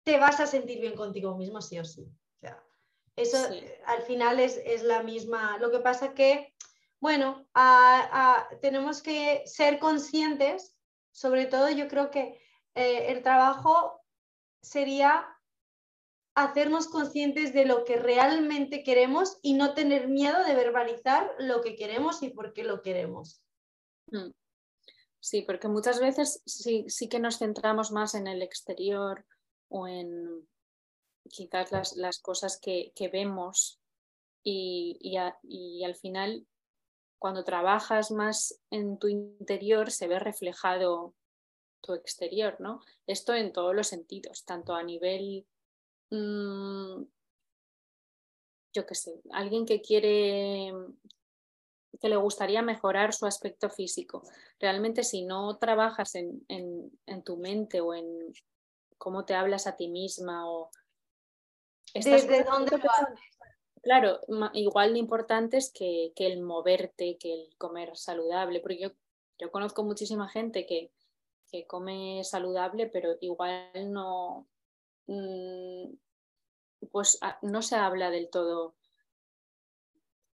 [0.04, 2.08] te vas a sentir bien contigo mismo, sí o sí.
[3.16, 3.38] eso
[3.86, 5.58] al final es, la misma.
[5.60, 6.54] Lo que pasa que,
[7.00, 7.48] bueno,
[8.62, 10.76] tenemos que ser conscientes,
[11.12, 12.42] sobre todo yo creo que
[12.74, 14.02] el trabajo
[14.62, 15.26] sería
[16.36, 21.76] hacernos conscientes de lo que realmente queremos y no tener miedo de verbalizar lo que
[21.76, 23.42] queremos y por qué lo queremos.
[24.08, 24.32] Mm.
[25.20, 29.26] Sí, porque muchas veces sí, sí que nos centramos más en el exterior
[29.70, 30.48] o en
[31.30, 33.80] quizás las, cosas que, vemos
[34.44, 34.98] y,
[35.44, 36.48] y al final
[37.20, 41.14] cuando trabajas más en tu interior se ve reflejado
[41.82, 42.82] tu exterior, ¿no?
[43.06, 45.46] Esto en todos los sentidos, tanto a nivel
[46.12, 47.04] Mm,
[48.74, 50.74] yo qué sé, alguien que quiere,
[52.00, 54.24] que le gustaría mejorar su aspecto físico.
[54.60, 56.46] Realmente si no trabajas en,
[57.26, 58.34] tu mente o en
[58.98, 60.70] cómo te hablas a ti misma o...
[61.94, 62.80] ¿Desde dónde
[63.82, 64.20] Claro,
[64.54, 68.92] igual de importante es que, el moverte, que el comer saludable, porque yo,
[69.40, 70.92] yo conozco muchísima gente que,
[71.52, 74.48] que come saludable, pero igual no,
[76.92, 78.76] pues ah, no se habla del todo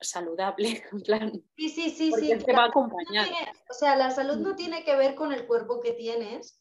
[0.00, 1.44] saludable, en plan.
[1.56, 2.34] Sí, sí, sí, sí.
[2.52, 3.28] va a acompañar.
[3.70, 4.56] o sea, la salud no mm.
[4.56, 6.58] tiene que ver con el cuerpo que tienes.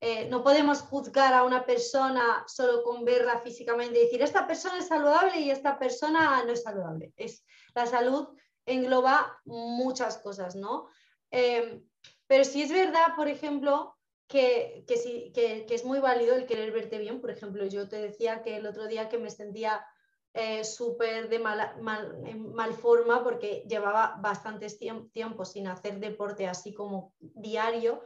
[0.00, 4.78] Eh, no podemos juzgar a una persona solo con verla físicamente y decir, esta persona
[4.78, 7.12] es saludable y esta persona no es saludable.
[7.16, 8.28] Es, la salud
[8.66, 10.88] engloba muchas cosas, ¿no?
[11.30, 11.88] Em,
[12.26, 13.91] pero sí es verdad, por ejemplo,
[14.32, 17.20] que, que, sí, que, es muy válido el querer verte bien.
[17.20, 19.84] Por ejemplo, yo te decía que el otro día que me sentía
[20.32, 27.12] eh, súper de mal, mal, forma porque llevaba bastantes tiempo sin hacer deporte así como
[27.20, 28.00] diario,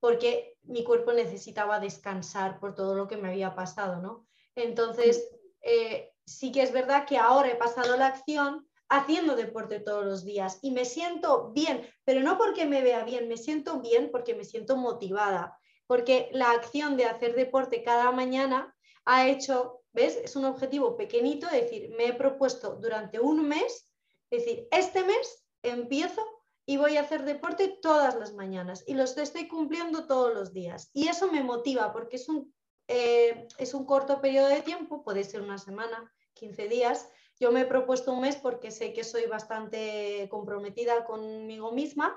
[0.00, 4.26] porque mi cuerpo necesitaba descansar por todo lo que me había pasado, ¿no?
[4.54, 5.30] Entonces,
[5.62, 10.24] eh, sí que es verdad que ahora he pasado la acción haciendo deporte todos los
[10.26, 14.34] días y me siento bien, pero no porque me vea bien, me siento bien porque
[14.34, 15.56] me siento motivada,
[15.90, 18.72] porque la acción de hacer deporte cada mañana
[19.06, 20.14] ha hecho, ¿ves?
[20.22, 23.90] Es un objetivo pequeñito, es decir, me he propuesto durante un mes,
[24.30, 26.24] es decir, este mes empiezo
[26.64, 30.90] y voy a hacer deporte todas las mañanas y los estoy cumpliendo todos los días.
[30.92, 32.54] Y eso me motiva porque es un,
[32.86, 37.08] eh, es un corto periodo de tiempo, puede ser una semana, 15 días,
[37.40, 42.14] yo me he propuesto un mes porque sé que soy bastante comprometida conmigo misma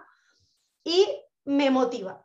[0.84, 1.08] y
[1.44, 2.24] me motiva.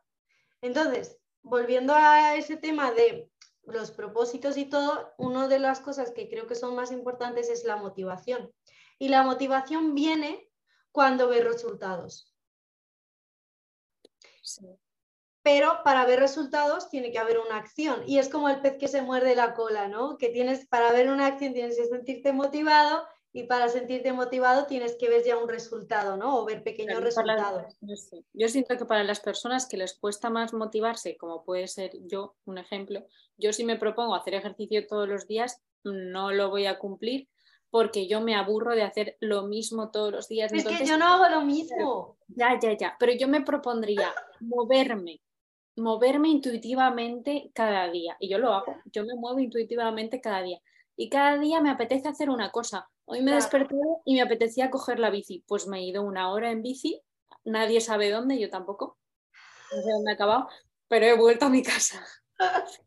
[0.61, 3.31] Entonces, volviendo a ese tema de
[3.65, 7.65] los propósitos y todo, una de las cosas que creo que son más importantes es
[7.65, 8.53] la motivación.
[8.99, 10.51] Y la motivación viene
[10.93, 12.35] cuando ves resultados.
[15.43, 18.03] Pero para ver resultados tiene que haber una acción.
[18.07, 20.19] Y es como el pez que se muerde la cola, ¿no?
[20.19, 23.07] Que tienes, para ver una acción tienes que sentirte motivado
[23.39, 26.41] y para sentirte motivado tienes que ver ya un resultado, ¿no?
[26.41, 27.77] O ver pequeños resultados.
[28.33, 32.35] yo, siento que para las personas que les cuesta más motivarse, como puede ser yo,
[32.47, 36.81] un ejemplo, yo si me propongo hacer ejercicio todos los días, no lo voy a
[36.81, 37.29] cumplir
[37.71, 40.53] porque yo me aburro de hacer lo mismo todos los días.
[40.53, 42.17] Es que yo no hago lo mismo.
[42.27, 45.21] Ya, ya, ya, pero yo me propondría moverme,
[45.77, 48.17] moverme intuitivamente cada día.
[48.19, 50.59] Y yo lo hago, yo me muevo intuitivamente cada día.
[50.97, 54.99] Y cada día me apetece hacer una cosa Hoy me desperté y me apetecía coger
[54.99, 55.43] la bici.
[55.47, 57.01] Pues me he ido una hora en bici,
[57.43, 58.99] nadie sabe dónde, yo tampoco.
[59.75, 60.49] No sé dónde he acabado,
[60.89, 62.05] pero he vuelto a mi casa.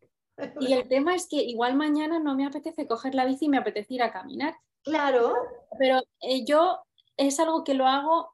[0.60, 3.60] Y el tema es que igual mañana no me apetece coger la bici y me
[3.60, 4.56] apetece ir a caminar.
[4.82, 5.36] Claro.
[5.78, 6.80] Pero eh, yo
[7.16, 8.34] es algo que lo hago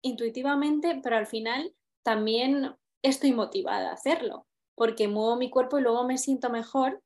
[0.00, 6.04] intuitivamente, pero al final también estoy motivada a hacerlo, porque muevo mi cuerpo y luego
[6.04, 7.02] me siento mejor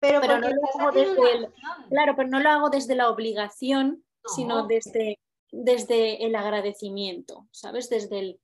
[0.00, 1.48] pero, no lo hago desde el,
[1.90, 4.02] claro, pero no lo hago desde la obligación,
[4.34, 5.18] sino desde,
[5.52, 7.90] desde el agradecimiento, ¿sabes?
[7.90, 8.40] Desde el,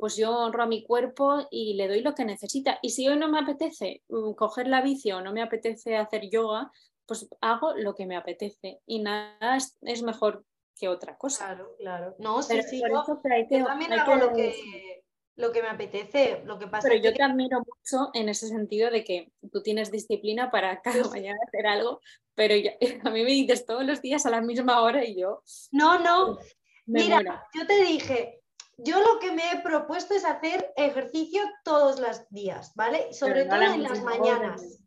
[0.00, 2.78] pues yo honro a mi cuerpo y le doy lo que necesita.
[2.82, 6.28] Y si hoy no me apetece mm, coger la bici o no me apetece hacer
[6.28, 6.70] yoga,
[7.06, 10.44] pues hago lo que me apetece y nada es, mejor
[10.78, 11.46] que otra cosa.
[11.46, 12.16] Claro, claro.
[12.18, 12.82] No, sí, sí.
[12.82, 13.04] Yo,
[13.64, 15.04] también hago lo que,
[15.36, 16.42] lo que me apetece.
[16.44, 19.90] Lo que pasa Pero yo te admiro mucho en ese sentido de que tú tienes
[19.90, 22.00] disciplina para cada mañana hacer algo,
[22.34, 22.54] pero
[23.04, 25.42] a mí me dices todos los días a la misma hora y yo.
[25.72, 26.38] No, no.
[26.86, 28.42] Mira, yo te dije,
[28.78, 33.12] yo lo que me he propuesto es hacer ejercicio todos los días, ¿vale?
[33.12, 34.84] Sobre todo en las mañanas.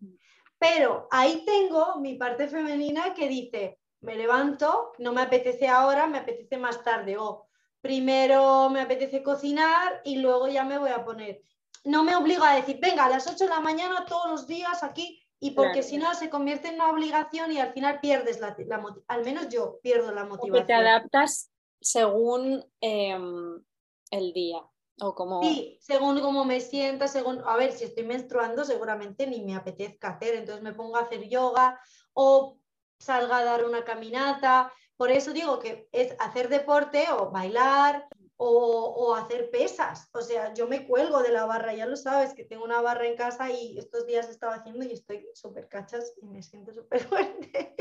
[0.58, 6.20] Pero ahí tengo mi parte femenina que dice, me levanto, no me apetece ahora, me
[6.20, 7.49] apetece más tarde, o
[7.82, 11.42] primero me apetece cocinar y luego ya me voy a poner.
[11.84, 14.84] No me obligo a decir, venga, a las 8 de la mañana todos los días
[14.84, 18.50] aquí, y porque si no se convierte en una obligación y al final pierdes la,
[18.50, 19.06] motivación.
[19.08, 20.52] Al menos yo pierdo la motivación.
[20.52, 23.64] Porque te adaptas según em,
[24.12, 24.62] el día.
[25.02, 25.42] O como...
[25.42, 30.10] Sí, según cómo me sienta, según, a ver, si estoy menstruando seguramente ni me apetezca
[30.10, 31.80] hacer, entonces me pongo a hacer yoga
[32.12, 32.58] o
[33.00, 39.16] salga a dar una caminata, por eso digo que es hacer deporte o bailar o,
[39.16, 40.10] hacer pesas.
[40.14, 43.08] O sea, yo me cuelgo de la barra, ya lo sabes, que tengo una barra
[43.08, 47.00] en casa y estos días estaba haciendo y estoy súper cachas y me siento súper
[47.08, 47.76] fuerte.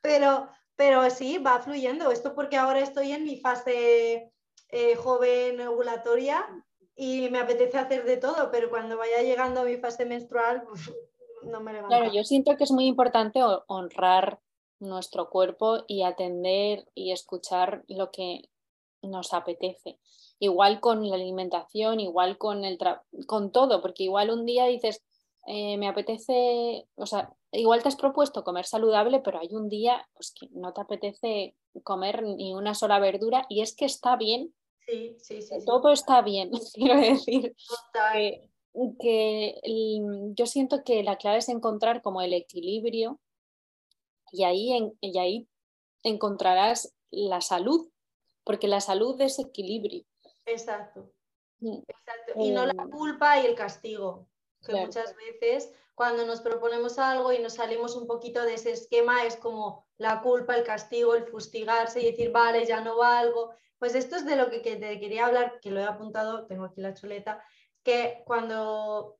[0.00, 2.10] Pero, pero sí, va fluyendo.
[2.10, 4.32] Esto porque ahora estoy en mi fase
[4.70, 6.42] eh, joven ovulatoria
[6.96, 10.64] y me apetece hacer de todo, pero cuando vaya llegando a mi fase menstrual,
[11.42, 11.94] no me levanto.
[11.94, 14.40] Claro, yo siento que es muy importante honrar
[14.82, 18.42] nuestro cuerpo y atender y escuchar lo que
[19.00, 19.98] nos apetece.
[20.38, 22.78] Igual con la alimentación, igual con, el
[23.26, 25.02] con todo, porque igual un día dices,
[25.46, 30.08] eh, me apetece, o sea, igual te has propuesto comer saludable, pero hay un día
[30.14, 34.54] pues, que no te apetece comer ni una sola verdura y es que está bien.
[34.86, 35.54] Sí, sí, sí.
[35.64, 37.54] Todo está bien, quiero decir.
[38.98, 39.60] que
[40.34, 43.20] yo siento que la clave es encontrar como el equilibrio
[44.32, 45.48] y ahí, en, y ahí
[46.02, 47.88] encontrarás la salud,
[48.44, 50.04] porque la salud es equilibrio.
[50.46, 51.12] Exacto.
[51.60, 51.78] Mm.
[51.86, 52.32] Exacto.
[52.36, 54.26] Y no la eh, culpa y el castigo,
[54.66, 59.24] que muchas veces cuando nos proponemos algo y nos salimos un poquito de ese esquema
[59.24, 63.54] es como la culpa, el castigo, el fustigarse y decir, vale, ya no valgo.
[63.78, 66.80] Pues esto es de lo que, te quería hablar, que lo he apuntado, tengo aquí
[66.80, 67.44] la chuleta,
[67.82, 69.18] que cuando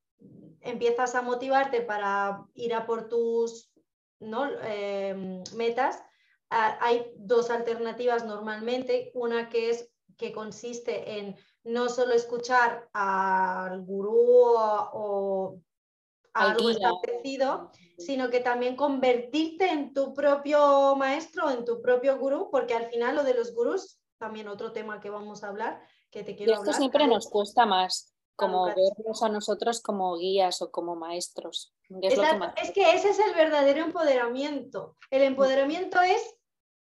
[0.61, 3.72] empiezas a motivarte para ir a por tus
[4.23, 4.49] ¿no?
[4.63, 6.03] Em, metas,
[6.49, 14.55] hay dos alternativas normalmente, una que es que consiste en no solo escuchar al gurú
[14.57, 15.61] o,
[16.35, 22.75] algo establecido, sino que también convertirte en tu propio maestro, en tu propio gurú, porque
[22.75, 26.35] al final lo de los gurús, también otro tema que vamos a hablar, que te
[26.35, 30.97] quiero y esto siempre nos cuesta más, como vernos a nosotros como guías o como
[30.97, 31.75] maestros.
[32.01, 32.19] Es,
[32.63, 34.97] es que ese es el verdadero empoderamiento.
[35.11, 36.37] El empoderamiento es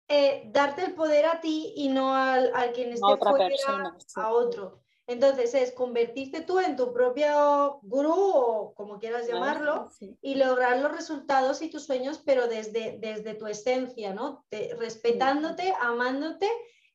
[0.09, 4.81] eh, darte el poder a ti y no al, al quien esté fuera, a otro.
[5.09, 9.89] Entonces es convertirte tú en tu propio gurú o como quieras llamarlo
[10.21, 14.45] y lograr los resultados y tus sueños, pero desde, desde tu esencia, ¿no?
[14.79, 16.47] respetándote, amándote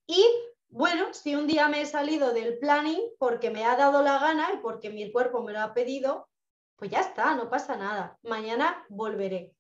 [0.06, 0.24] y
[0.74, 4.50] bueno, si un día me he salido del planning porque me ha dado la gana
[4.56, 6.28] y porque mi cuerpo me lo ha pedido,
[6.76, 8.18] pues ya está, no pasa nada.
[8.24, 9.54] Mañana volveré,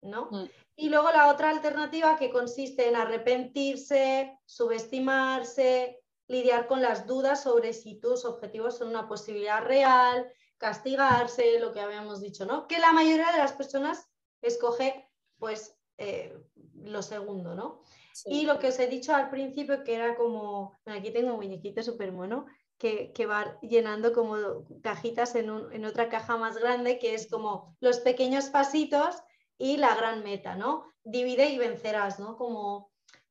[0.00, 0.30] ¿no?
[0.30, 0.44] Mm.
[0.76, 7.74] Y luego la otra alternativa que consiste en arrepentirse, subestimarse, lidiar con las dudas sobre
[7.74, 12.66] si tus objetivos son una posibilidad real, castigarse, lo que habíamos dicho, ¿no?
[12.66, 14.08] Que la mayoría de las personas
[14.40, 16.34] escoge, pues, eh,
[16.72, 17.82] lo segundo, ¿no?
[18.26, 21.82] Y lo que os he dicho al principio, que era como, aquí tengo un muñequito
[21.82, 22.46] súper mono,
[22.78, 27.76] que, que, va llenando como cajitas en, en otra caja más grande, que es como
[27.80, 29.16] los pequeños pasitos
[29.58, 30.84] y la gran meta, ¿no?
[31.02, 32.36] Divide y vencerás, ¿no?
[32.36, 32.90] Como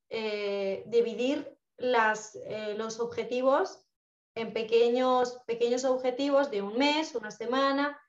[0.10, 3.86] eh, dividir las, eh, los objetivos
[4.36, 8.00] en pequeños, pequeños objetivos de un mes, una semana,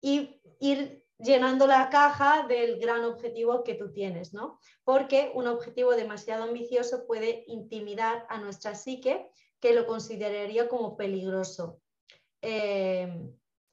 [0.00, 4.58] y ir llenando la caja del gran objetivo que tú tienes, ¿no?
[4.84, 11.78] Porque un objetivo demasiado ambicioso puede intimidar a nuestra psique, que lo consideraría como peligroso.
[12.42, 13.08] Eh,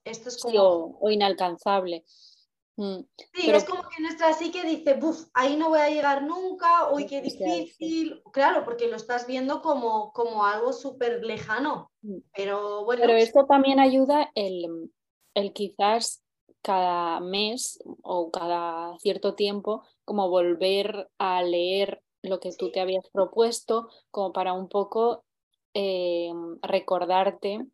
[0.03, 0.97] esto es como...
[0.99, 2.05] o inalcanzable.
[2.77, 2.99] Mm,
[3.33, 7.05] sí, es como que nuestra psique dice, buf, ahí no voy a llegar nunca, uy,
[7.07, 8.21] qué difícil.
[8.31, 11.91] Claro, porque lo estás viendo como, como algo súper lejano.
[12.01, 12.19] Mm.
[12.33, 13.01] Pero bueno.
[13.01, 14.91] Pero esto también ayuda el,
[15.33, 16.23] el quizás
[16.61, 23.07] cada mes o cada cierto tiempo, como volver a leer lo que tú te habías
[23.11, 25.23] propuesto, como para un poco
[25.73, 26.31] eh,
[26.61, 27.65] recordarte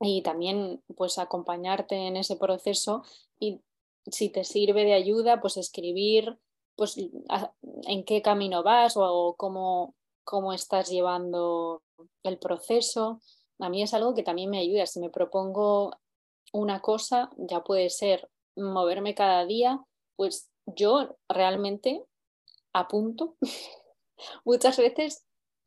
[0.00, 3.02] y también pues acompañarte en ese proceso
[3.38, 3.60] y
[4.06, 6.38] si te sirve de ayuda, pues escribir
[6.74, 9.94] pues, en qué camino vas o cómo,
[10.24, 11.82] cómo estás llevando
[12.22, 13.20] el proceso.
[13.58, 14.86] A mí es algo que también me ayuda.
[14.86, 15.92] Si me propongo
[16.52, 19.80] una cosa, ya puede ser moverme cada día,
[20.16, 22.04] pues yo realmente
[22.72, 23.36] apunto.
[24.44, 25.24] Muchas veces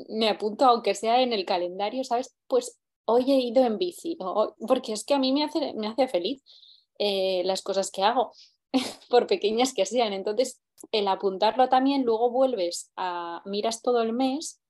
[0.07, 2.35] me apunto, aunque sea en el calendario, ¿sabes?
[2.47, 4.17] Pues hoy he ido en bici,
[4.67, 6.43] porque es que a mí me hace, me hace feliz.
[6.97, 8.31] Eh, las cosas que hago,
[9.09, 10.13] por pequeñas que sean.
[10.13, 10.61] Entonces,
[10.91, 14.61] el apuntarlo también, luego vuelves a, miras todo el mes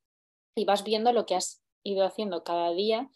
[0.55, 3.09] y vas viendo lo que has ido haciendo cada día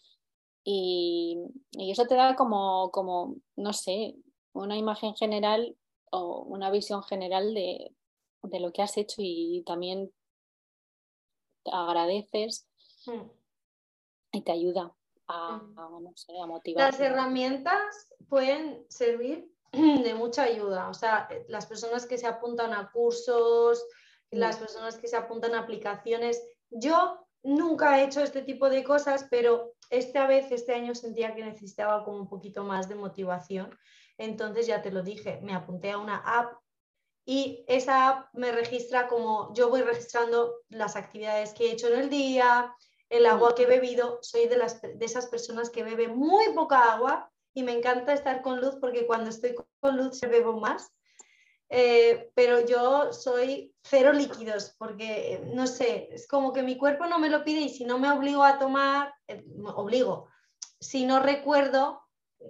[0.64, 1.38] y,
[1.78, 4.14] eso te da como, como, no sé,
[4.52, 5.76] una imagen general
[6.10, 7.94] o una visión general de,
[8.42, 10.12] de lo que has hecho y también
[11.64, 12.66] te agradeces
[13.06, 13.28] hmm.
[14.32, 14.94] y te ayuda
[15.28, 15.60] a,
[16.46, 16.92] motivar.
[16.92, 20.88] Las herramientas pueden servir de mucha ayuda.
[20.88, 23.84] O sea, las personas que se apuntan a cursos,
[24.30, 26.42] las personas que se apuntan a aplicaciones.
[26.70, 31.44] Yo nunca he hecho este tipo de cosas, pero esta vez, este año sentía que
[31.44, 33.76] necesitaba como un poquito más de motivación.
[34.18, 36.54] Entonces ya te lo dije, me apunté a una app
[37.24, 42.00] y esa app me registra como yo voy registrando las actividades que he hecho en
[42.00, 42.74] el día,
[43.08, 46.92] el agua que he bebido, soy de, las, de esas personas que bebe muy poca
[46.92, 50.92] agua y me encanta estar con luz porque cuando estoy con luz se bebo más.
[51.72, 57.20] Eh, pero yo soy cero líquidos porque, no sé, es como que mi cuerpo no
[57.20, 59.44] me lo pide y si no me obligo a tomar, eh,
[59.76, 60.26] obligo.
[60.80, 62.00] Si no recuerdo,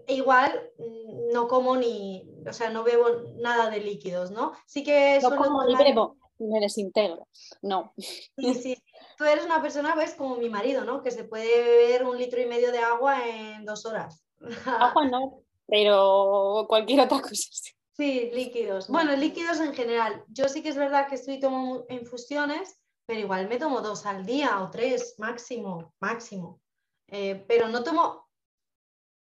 [0.09, 4.53] igual mm, no como ni, o sea, no bebo nada de líquidos, ¿no?
[4.67, 5.21] Sí que...
[5.21, 7.29] No como ni bebo, me desintegro,
[7.61, 7.93] no.
[8.39, 8.83] Sí, sí,
[9.19, 11.03] tú eres una persona, pues, como mi marido, ¿no?
[11.03, 14.25] Que se puede beber un litro y medio de agua en dos horas.
[14.65, 17.35] Agua no, pero cualquier otra cosa.
[17.35, 18.89] Sí, líquidos.
[18.89, 20.25] Bueno, líquidos en general.
[20.29, 24.25] Yo sí que es verdad que estoy tomando infusiones, pero igual me tomo dos al
[24.25, 26.61] día o tres máximo, máximo.
[27.09, 28.29] Eh, pero no tomo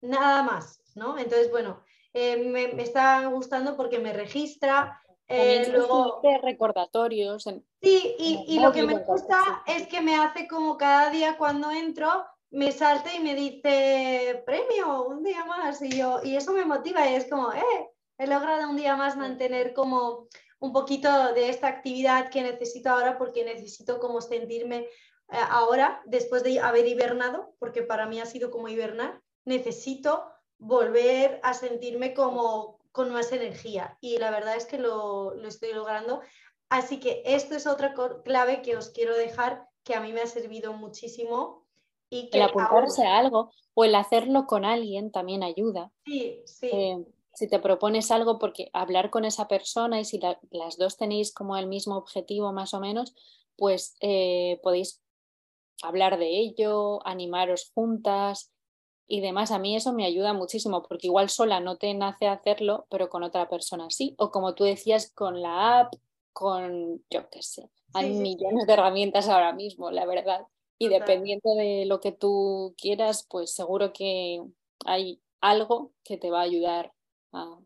[0.02, 1.18] nada más, ¿no?
[1.18, 1.82] Entonces, bueno,
[2.14, 7.44] eh, me, está gustando porque me registra, eh, luego recordatorios.
[7.82, 12.26] sí, y, lo que me gusta es que me hace como cada día cuando entro,
[12.52, 17.10] me salta y me dice premio, un día más, y yo, y eso me motiva,
[17.10, 20.28] y es como, eh, he logrado un día más mantener como
[20.60, 24.88] un poquito de esta actividad que necesito ahora porque necesito como sentirme
[25.32, 30.24] eh, ahora, después de haber hibernado, porque para mí ha sido como hibernar, necesito
[30.58, 35.74] volver a sentirme como con más energía y la verdad es que lo, lo estoy
[35.74, 36.22] logrando.
[36.70, 37.94] Así que esto es otra
[38.24, 41.66] clave que os quiero dejar que a mí me ha servido muchísimo.
[42.10, 45.92] Y que el apuntarse a algo o el hacerlo con alguien también ayuda.
[46.06, 46.70] Sí, sí.
[46.72, 50.20] Eh, si te propones algo, porque hablar con esa persona y si
[50.52, 53.16] las dos tenéis como el mismo objetivo más o menos,
[53.58, 55.02] pues eh, podéis
[55.82, 58.54] hablar de ello, animaros juntas
[59.08, 59.52] y demás.
[59.52, 63.24] A mí eso me ayuda muchísimo porque igual sola no te nace hacerlo, pero con
[63.24, 64.16] otra persona sí.
[64.18, 65.94] O como tú decías, con la app,
[66.34, 70.46] con, yo qué sé, hay millones de herramientas ahora mismo, la verdad.
[70.78, 74.42] Y dependiendo de lo que tú quieras, pues seguro que
[74.86, 76.92] hay algo que te va a ayudar
[77.34, 77.60] a,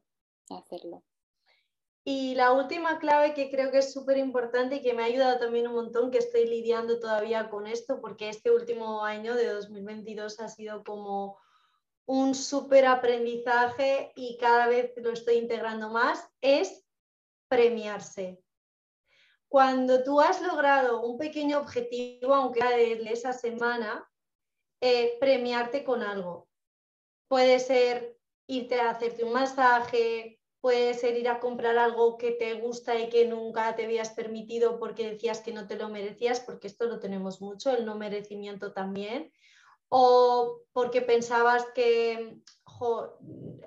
[0.49, 1.03] hacerlo.
[2.03, 5.39] Y la última clave que creo que es súper importante y que me ha ayudado
[5.39, 10.39] también un montón, que estoy lidiando todavía con esto, porque este último año de 2022
[10.39, 11.37] ha sido como
[12.05, 16.85] un súper aprendizaje y cada vez lo estoy integrando más, es
[17.49, 18.41] premiarse.
[19.49, 24.09] Cuando tú has logrado un pequeño objetivo, aunque sea de esa semana,
[24.81, 26.47] eh, premiarte con algo.
[27.27, 28.16] Puede ser
[28.47, 33.09] irte a hacerte un masaje, puede ser ir a comprar algo que te gusta y
[33.09, 36.99] que nunca te habías permitido porque decías que no te lo merecías, porque esto lo
[36.99, 39.31] tenemos mucho, el no merecimiento también,
[39.89, 42.37] o porque pensabas que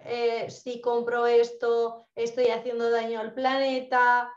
[0.05, 4.33] eh, si compro esto estoy haciendo daño al planeta,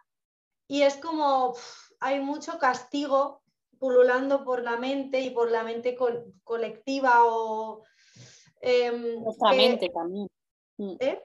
[0.67, 1.55] y es como
[1.99, 3.43] hay mucho castigo
[3.79, 5.97] pululando por la mente y por la mente
[6.43, 7.83] colectiva o
[8.63, 10.27] Em, nuestra mente también.
[10.77, 10.95] Mm.
[10.99, 11.21] ¿Eh?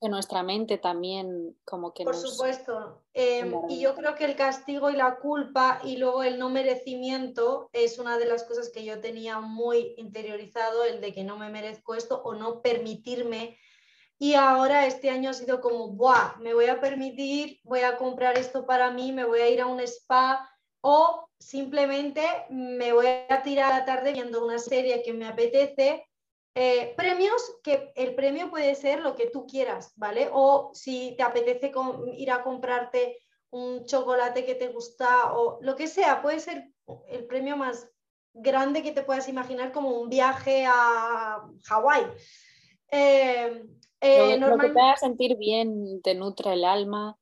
[0.00, 2.02] Que nuestra mente también como que...
[2.02, 3.04] Por supuesto.
[3.14, 7.70] Em, y yo creo que el castigo y la culpa y luego el no merecimiento
[7.72, 11.50] es una de las cosas que yo tenía muy interiorizado, el de que no me
[11.50, 13.58] merezco esto o no permitirme.
[14.18, 16.36] Y ahora este año ha sido como, ¡buah!
[16.40, 19.66] Me voy a permitir, voy a comprar esto para mí, me voy a ir a
[19.66, 20.48] un spa
[20.80, 26.08] o simplemente me voy a tirar a la tarde viendo una serie que me apetece
[26.54, 30.28] eh, premios, que el premio puede ser lo que tú quieras, ¿vale?
[30.32, 31.72] O si te apetece
[32.16, 33.18] ir a comprarte
[33.50, 36.68] un chocolate que te gusta o lo que sea, puede ser
[37.08, 37.90] el premio más
[38.34, 42.04] grande que te puedas imaginar como un viaje a Hawái.
[42.90, 43.64] Eh,
[44.00, 47.16] eh, lo, que te haga sentir bien, te nutre el alma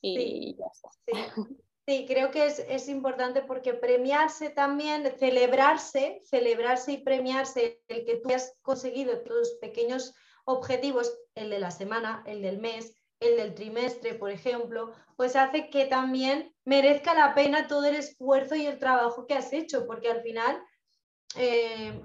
[0.00, 0.90] y ya está.
[1.06, 1.56] Sí.
[1.88, 8.34] Sí, creo que es, importante porque premiarse también, celebrarse, celebrarse y premiarse el que tú
[8.34, 10.12] has conseguido tus pequeños
[10.46, 15.70] objetivos, el de la semana, el del mes, el del trimestre, por ejemplo, pues hace
[15.70, 20.10] que también merezca la pena todo el esfuerzo y el trabajo que has hecho, porque
[20.10, 20.60] al final
[21.36, 22.02] eh,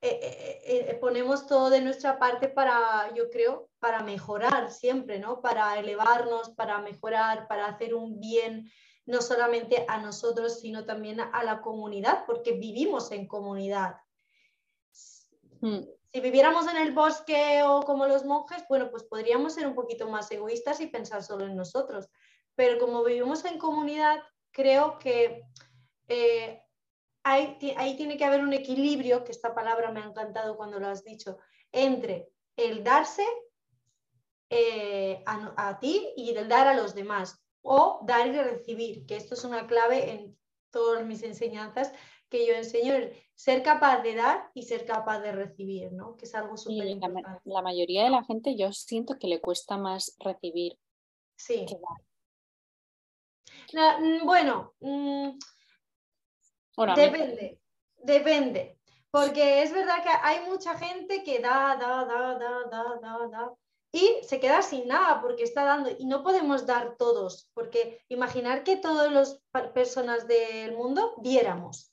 [0.00, 5.40] eh, eh, ponemos todo de nuestra parte para, yo creo, para mejorar siempre, ¿no?
[5.40, 8.70] Para elevarnos, para mejorar, para hacer un bien
[9.08, 13.96] no solamente a nosotros, sino también a la comunidad, porque vivimos en comunidad.
[15.62, 15.80] Hmm.
[16.12, 20.10] Si viviéramos en el bosque o como los monjes, bueno, pues podríamos ser un poquito
[20.10, 22.10] más egoístas y pensar solo en nosotros.
[22.54, 25.42] Pero como vivimos en comunidad, creo que
[26.08, 26.62] eh,
[27.22, 31.02] ahí tiene que haber un equilibrio, que esta palabra me ha encantado cuando lo has
[31.02, 31.38] dicho,
[31.72, 33.26] entre el darse
[34.50, 39.16] eh, a, a, ti y el dar a los demás o dar y recibir, que
[39.16, 40.38] esto es una clave en
[40.70, 41.92] todas mis enseñanzas
[42.28, 46.16] que yo enseño, el ser capaz de dar y ser capaz de recibir, ¿no?
[46.16, 47.40] Que es algo súper importante.
[47.44, 50.78] La, mayoría de la gente yo siento que le cuesta más recibir
[51.36, 51.66] sí.
[53.72, 55.38] Mm, bueno, mm,
[56.96, 57.60] depende,
[58.02, 58.78] depende.
[59.10, 63.54] Porque es verdad que hay mucha gente que da, da, da, da, da, da, da,
[63.92, 68.62] y se queda sin nada porque está dando y no podemos dar todos, porque imaginar
[68.62, 69.40] que todas las
[69.72, 71.92] personas del mundo diéramos.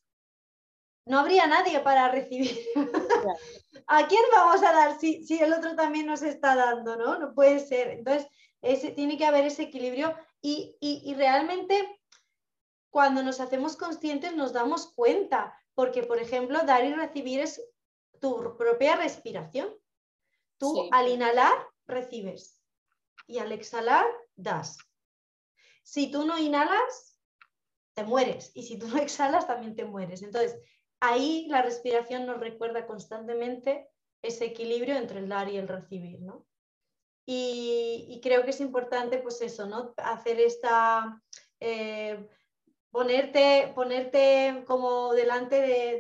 [1.05, 2.57] No habría nadie para recibir.
[3.87, 6.95] ¿A quién vamos a dar si, si, el otro también nos está dando?
[6.95, 7.89] No, no puede ser.
[7.89, 8.27] Entonces,
[8.61, 12.01] ese, tiene que haber ese equilibrio y, y realmente
[12.89, 17.61] cuando nos hacemos conscientes nos damos cuenta, porque por ejemplo, dar y recibir es
[18.19, 19.69] tu propia respiración.
[20.57, 21.53] Tú al inhalar
[21.87, 22.61] recibes
[23.27, 24.05] y al exhalar
[24.35, 24.77] das.
[25.83, 27.19] Si tú no inhalas,
[27.93, 30.21] te mueres y si tú no exhalas, también te mueres.
[30.21, 30.57] Entonces,
[30.99, 33.87] ahí la respiración nos recuerda constantemente
[34.21, 36.45] ese equilibrio entre el dar y el recibir, ¿no?
[37.25, 39.93] y, creo que es importante, pues eso, ¿no?
[39.97, 41.21] Hacer esta,
[41.59, 42.27] eh,
[42.91, 45.55] ponerte, ponerte como delante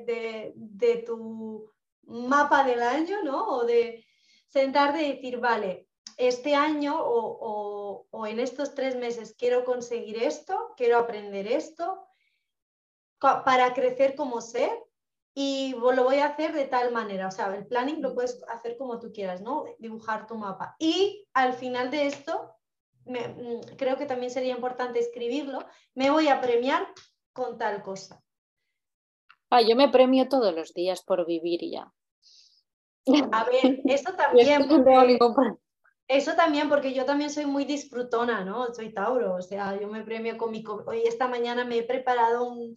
[0.05, 1.71] de, tu
[2.03, 3.47] mapa del año, ¿no?
[3.47, 4.05] O de
[4.47, 5.87] sentarte y decir, vale,
[6.17, 12.07] este año o, o, en estos tres meses quiero conseguir esto, quiero aprender esto
[13.19, 14.71] para crecer como ser
[15.33, 17.27] y lo voy a hacer de tal manera.
[17.27, 19.65] O sea, el planning lo puedes hacer como tú quieras, ¿no?
[19.79, 20.75] Dibujar tu mapa.
[20.79, 22.55] Y al final de esto,
[23.05, 25.59] mm, creo que también sería importante escribirlo,
[25.93, 26.87] me voy a premiar
[27.33, 28.21] con tal cosa.
[29.49, 31.93] Ah, yo me premio todos los días por vivir ya.
[33.31, 34.67] A ver, eso también.
[36.07, 38.73] eso también, porque yo también soy muy disfrutona, ¿no?
[38.73, 40.63] Soy Tauro, o sea, yo me premio con mi...
[40.85, 42.75] Hoy esta mañana me he preparado un,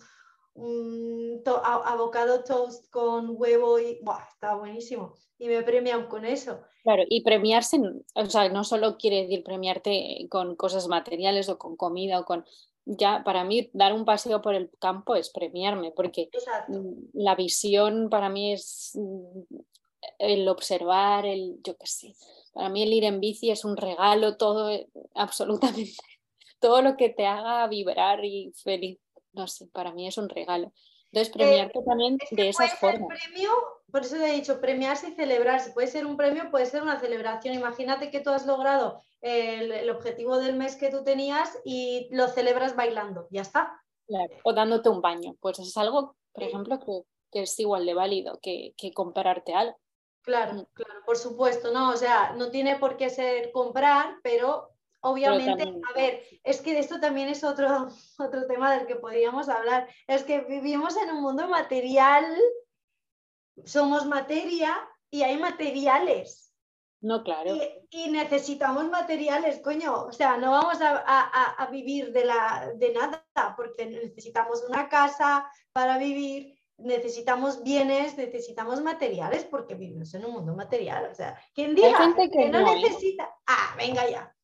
[0.55, 4.22] un abocado toast con huevo y ¡buah!
[4.33, 5.14] está buenísimo.
[5.39, 6.61] Y me premian con eso.
[6.83, 7.81] Claro, y premiarse,
[8.14, 12.45] o sea, no solo quiere decir premiarte con cosas materiales o con comida o con...
[12.91, 16.31] Ya, para mí, dar un paseo por el campo es premiarme, porque
[17.12, 18.99] la visión para mí es
[20.18, 22.14] el observar, el, yo qué sé,
[22.53, 25.96] para mí el ir en bici es un regalo, todo, eh, absolutamente,
[26.61, 28.99] todo lo que te haga vibrar y feliz
[29.32, 30.72] no sé, para mí es un regalo.
[31.12, 33.09] Entonces, eh, premiarte también de esas formas.
[33.09, 33.51] Premio,
[33.90, 35.70] por eso he dicho, premiarse y celebrarse.
[35.72, 37.55] Puede ser un premio, puede ser una celebración.
[37.55, 42.76] Imagínate que tú has logrado el, objetivo del mes que tú tenías y lo celebras
[42.76, 43.26] bailando.
[43.30, 43.80] Ya está.
[44.07, 44.34] Claro.
[44.42, 45.34] O dándote un baño.
[45.40, 49.78] Pues es algo, por ejemplo, que, es igual de válido que, que comprarte algo.
[50.29, 50.66] Claro, mm.
[50.74, 51.89] claro, por supuesto, ¿no?
[51.89, 56.99] O sea, no tiene por qué ser comprar, pero Obviamente, a ver, es que esto
[56.99, 59.89] también es otro, otro tema del que podríamos hablar.
[60.09, 62.26] Es que vivimos en un mundo material,
[63.64, 64.76] somos materia
[65.09, 66.53] y hay materiales.
[67.01, 67.55] No, claro.
[67.91, 70.07] Y, necesitamos materiales, coño.
[70.07, 73.24] O sea, no vamos a, vivir de, la, de nada,
[73.57, 80.55] porque necesitamos una casa para vivir, necesitamos bienes, necesitamos materiales, porque vivimos en un mundo
[80.55, 81.09] material.
[81.11, 82.81] O sea, quien diga que, no, ¿eh?
[82.81, 84.35] necesita, ah, venga ya.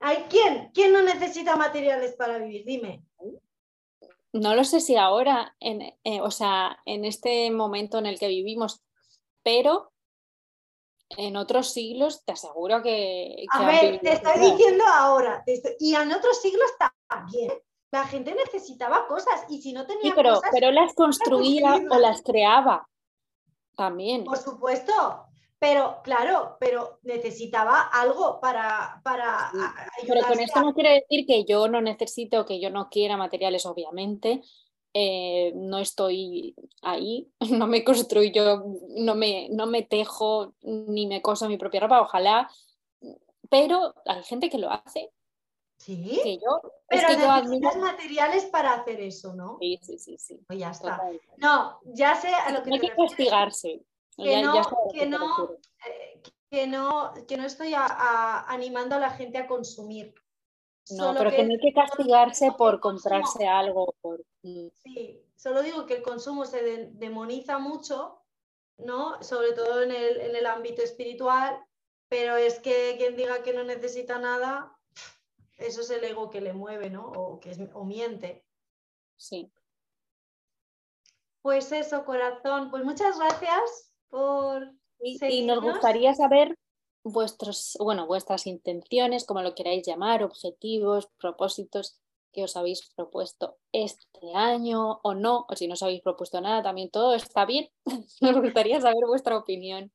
[0.00, 0.70] ¿Hay quién?
[0.74, 2.64] ¿Quién no necesita materiales para vivir?
[2.64, 3.04] Dime.
[4.32, 8.28] No lo sé si ahora, en, eh, o sea, en este momento en el que
[8.28, 8.82] vivimos,
[9.42, 9.92] pero
[11.10, 13.44] en otros siglos te aseguro que...
[13.52, 15.44] a ver, te estoy diciendo ahora,
[15.78, 16.70] y en otros siglos
[17.08, 17.52] también.
[17.94, 22.22] La gente necesitaba cosas y si no tenía pero, cosas, pero las construía o las
[22.22, 22.88] creaba
[23.76, 24.24] también.
[24.24, 24.92] Por supuesto,
[25.60, 29.48] pero claro, pero necesitaba algo para, para
[30.04, 33.64] Pero con esto no quiere decir que yo no necesito, que yo no quiera materiales,
[33.64, 34.42] obviamente.
[34.92, 38.64] Eh, no estoy ahí, no me construyo,
[38.96, 42.50] no me, no me tejo ni me coso mi propia ropa, ojalá,
[43.48, 45.12] pero hay gente que lo hace.
[45.76, 49.58] Sí, que yo, pero es que necesitas materiales para hacer eso, ¿no?
[49.60, 50.16] Sí, sí, sí.
[50.18, 50.40] sí.
[50.46, 51.00] Pues ya está.
[51.36, 53.84] No, ya sé a lo que Hay que castigarse
[54.16, 54.52] que, no,
[54.92, 55.50] que, no,
[55.86, 60.14] eh, que, no, que no estoy animando a la gente a consumir.
[60.90, 63.94] No, pero que, no hay que castigarse por comprarse algo.
[64.00, 64.20] Por...
[64.42, 64.68] Mm.
[64.82, 68.22] Sí, solo digo que el consumo se demoniza mucho,
[68.76, 69.22] ¿no?
[69.22, 71.58] Sobre todo en el, en el ámbito espiritual,
[72.08, 74.73] pero es que quien diga que no necesita nada,
[75.56, 77.06] eso es el ego que le mueve, ¿no?
[77.06, 78.44] O, que es, o miente.
[79.16, 79.50] Sí.
[81.42, 82.70] Pues eso, corazón.
[82.70, 83.94] Pues muchas gracias
[85.00, 86.56] y, nos gustaría saber
[87.02, 92.00] vuestros, bueno, vuestras intenciones, como lo queráis llamar, objetivos, propósitos
[92.32, 96.62] que os habéis propuesto este año o no, o si no os habéis propuesto nada,
[96.62, 97.68] también todo está bien.
[98.20, 99.92] nos gustaría saber vuestra opinión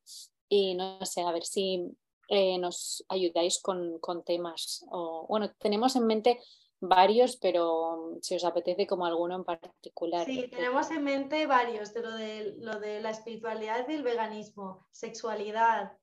[0.48, 1.98] y no sé, a ver si
[2.30, 4.86] eh, nos ayudáis con, con, temas.
[4.92, 6.40] O, bueno, tenemos en mente
[6.80, 10.26] varios, pero si os apetece como alguno en particular.
[10.26, 14.86] Sí, tenemos en mente varios, de lo de, lo de la espiritualidad y el veganismo,
[14.92, 15.94] sexualidad,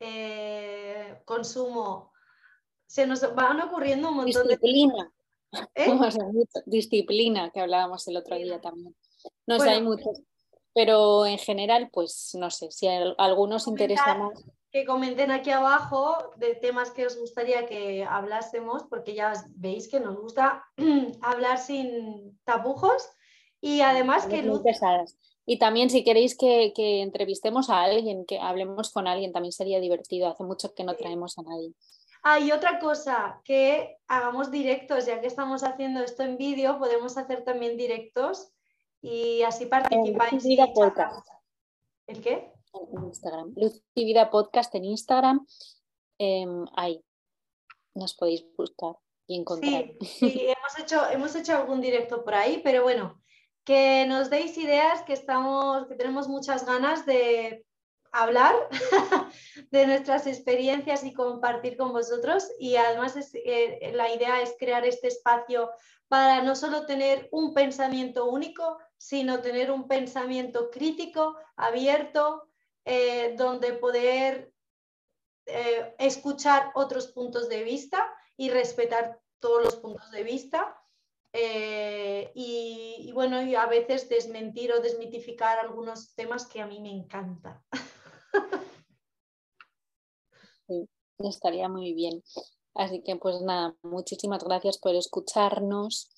[0.00, 2.12] eh, consumo.
[2.86, 5.10] Se nos van ocurriendo un montón Disciplina.
[5.50, 5.60] de...
[5.74, 5.86] ¿Eh?
[6.66, 8.94] Disciplina, que hablábamos el otro día también.
[9.46, 10.20] No sé, hay muchos.
[10.74, 16.32] Pero en general, pues no sé, si a algunos interesa más que comenten aquí abajo
[16.36, 20.64] de temas que os gustaría que hablásemos, porque ya veis que nos gusta
[21.22, 23.08] hablar sin tapujos
[23.60, 24.62] y además que Luz...
[25.46, 30.28] Y también si queréis que, entrevistemos a alguien, que hablemos con alguien, también sería divertido.
[30.28, 31.72] Hace mucho que no traemos a nadie.
[32.22, 37.16] Ah, y otra cosa, que hagamos directos, ya que estamos haciendo esto en vídeo, podemos
[37.16, 38.52] hacer también directos
[39.02, 40.44] y así participáis.
[40.72, 41.26] podcast.
[42.06, 42.52] ¿El qué?
[42.72, 43.52] En Instagram.
[43.56, 45.46] Luz y Podcast en Instagram.
[46.18, 47.02] em, ahí
[47.94, 48.96] nos podéis buscar
[49.26, 49.84] y encontrar.
[50.00, 53.20] Sí, hemos, hecho, hemos hecho algún directo por ahí, pero bueno,
[53.64, 57.64] que nos deis ideas, que estamos, que tenemos muchas ganas de
[58.12, 58.54] hablar
[59.70, 62.48] de nuestras experiencias y compartir con vosotros.
[62.58, 65.70] Y además eh, la idea es crear este espacio
[66.08, 72.49] para no solo tener un pensamiento único, sino tener un pensamiento crítico, abierto,
[72.84, 74.52] eh, donde poder
[75.46, 78.06] eh, escuchar otros puntos de vista
[78.36, 80.76] y respetar todos los puntos de vista.
[81.32, 86.90] y, y, bueno, y a veces desmentir o desmitificar algunos temas que a mí me
[86.90, 87.62] encantan.
[90.70, 92.22] Sí, estaría muy bien.
[92.74, 96.10] Así que pues nada, muchísimas gracias por escucharnos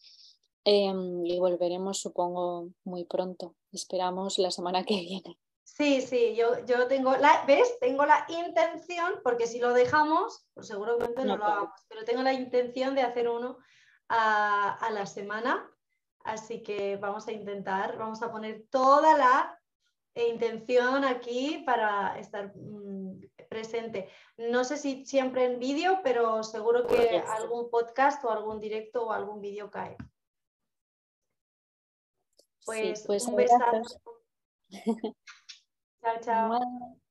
[0.64, 3.54] em, y volveremos supongo muy pronto.
[3.72, 5.38] Esperamos la semana que viene.
[5.64, 7.78] Sí, sí, yo, yo tengo la, ¿ves?
[7.80, 12.32] Tengo la intención, porque si lo dejamos, pues seguramente no, lo hagamos, pero tengo la
[12.32, 13.58] intención de hacer uno
[14.08, 15.68] a, a la semana.
[16.24, 19.58] Así que vamos a intentar, vamos a poner toda la
[20.14, 24.08] intención aquí para estar mm, presente.
[24.36, 29.12] No sé si siempre en vídeo, pero seguro que algún podcast o algún directo o
[29.12, 29.96] algún vídeo cae.
[32.64, 34.00] Pues, pues un besazo.
[36.02, 37.01] chao, chao.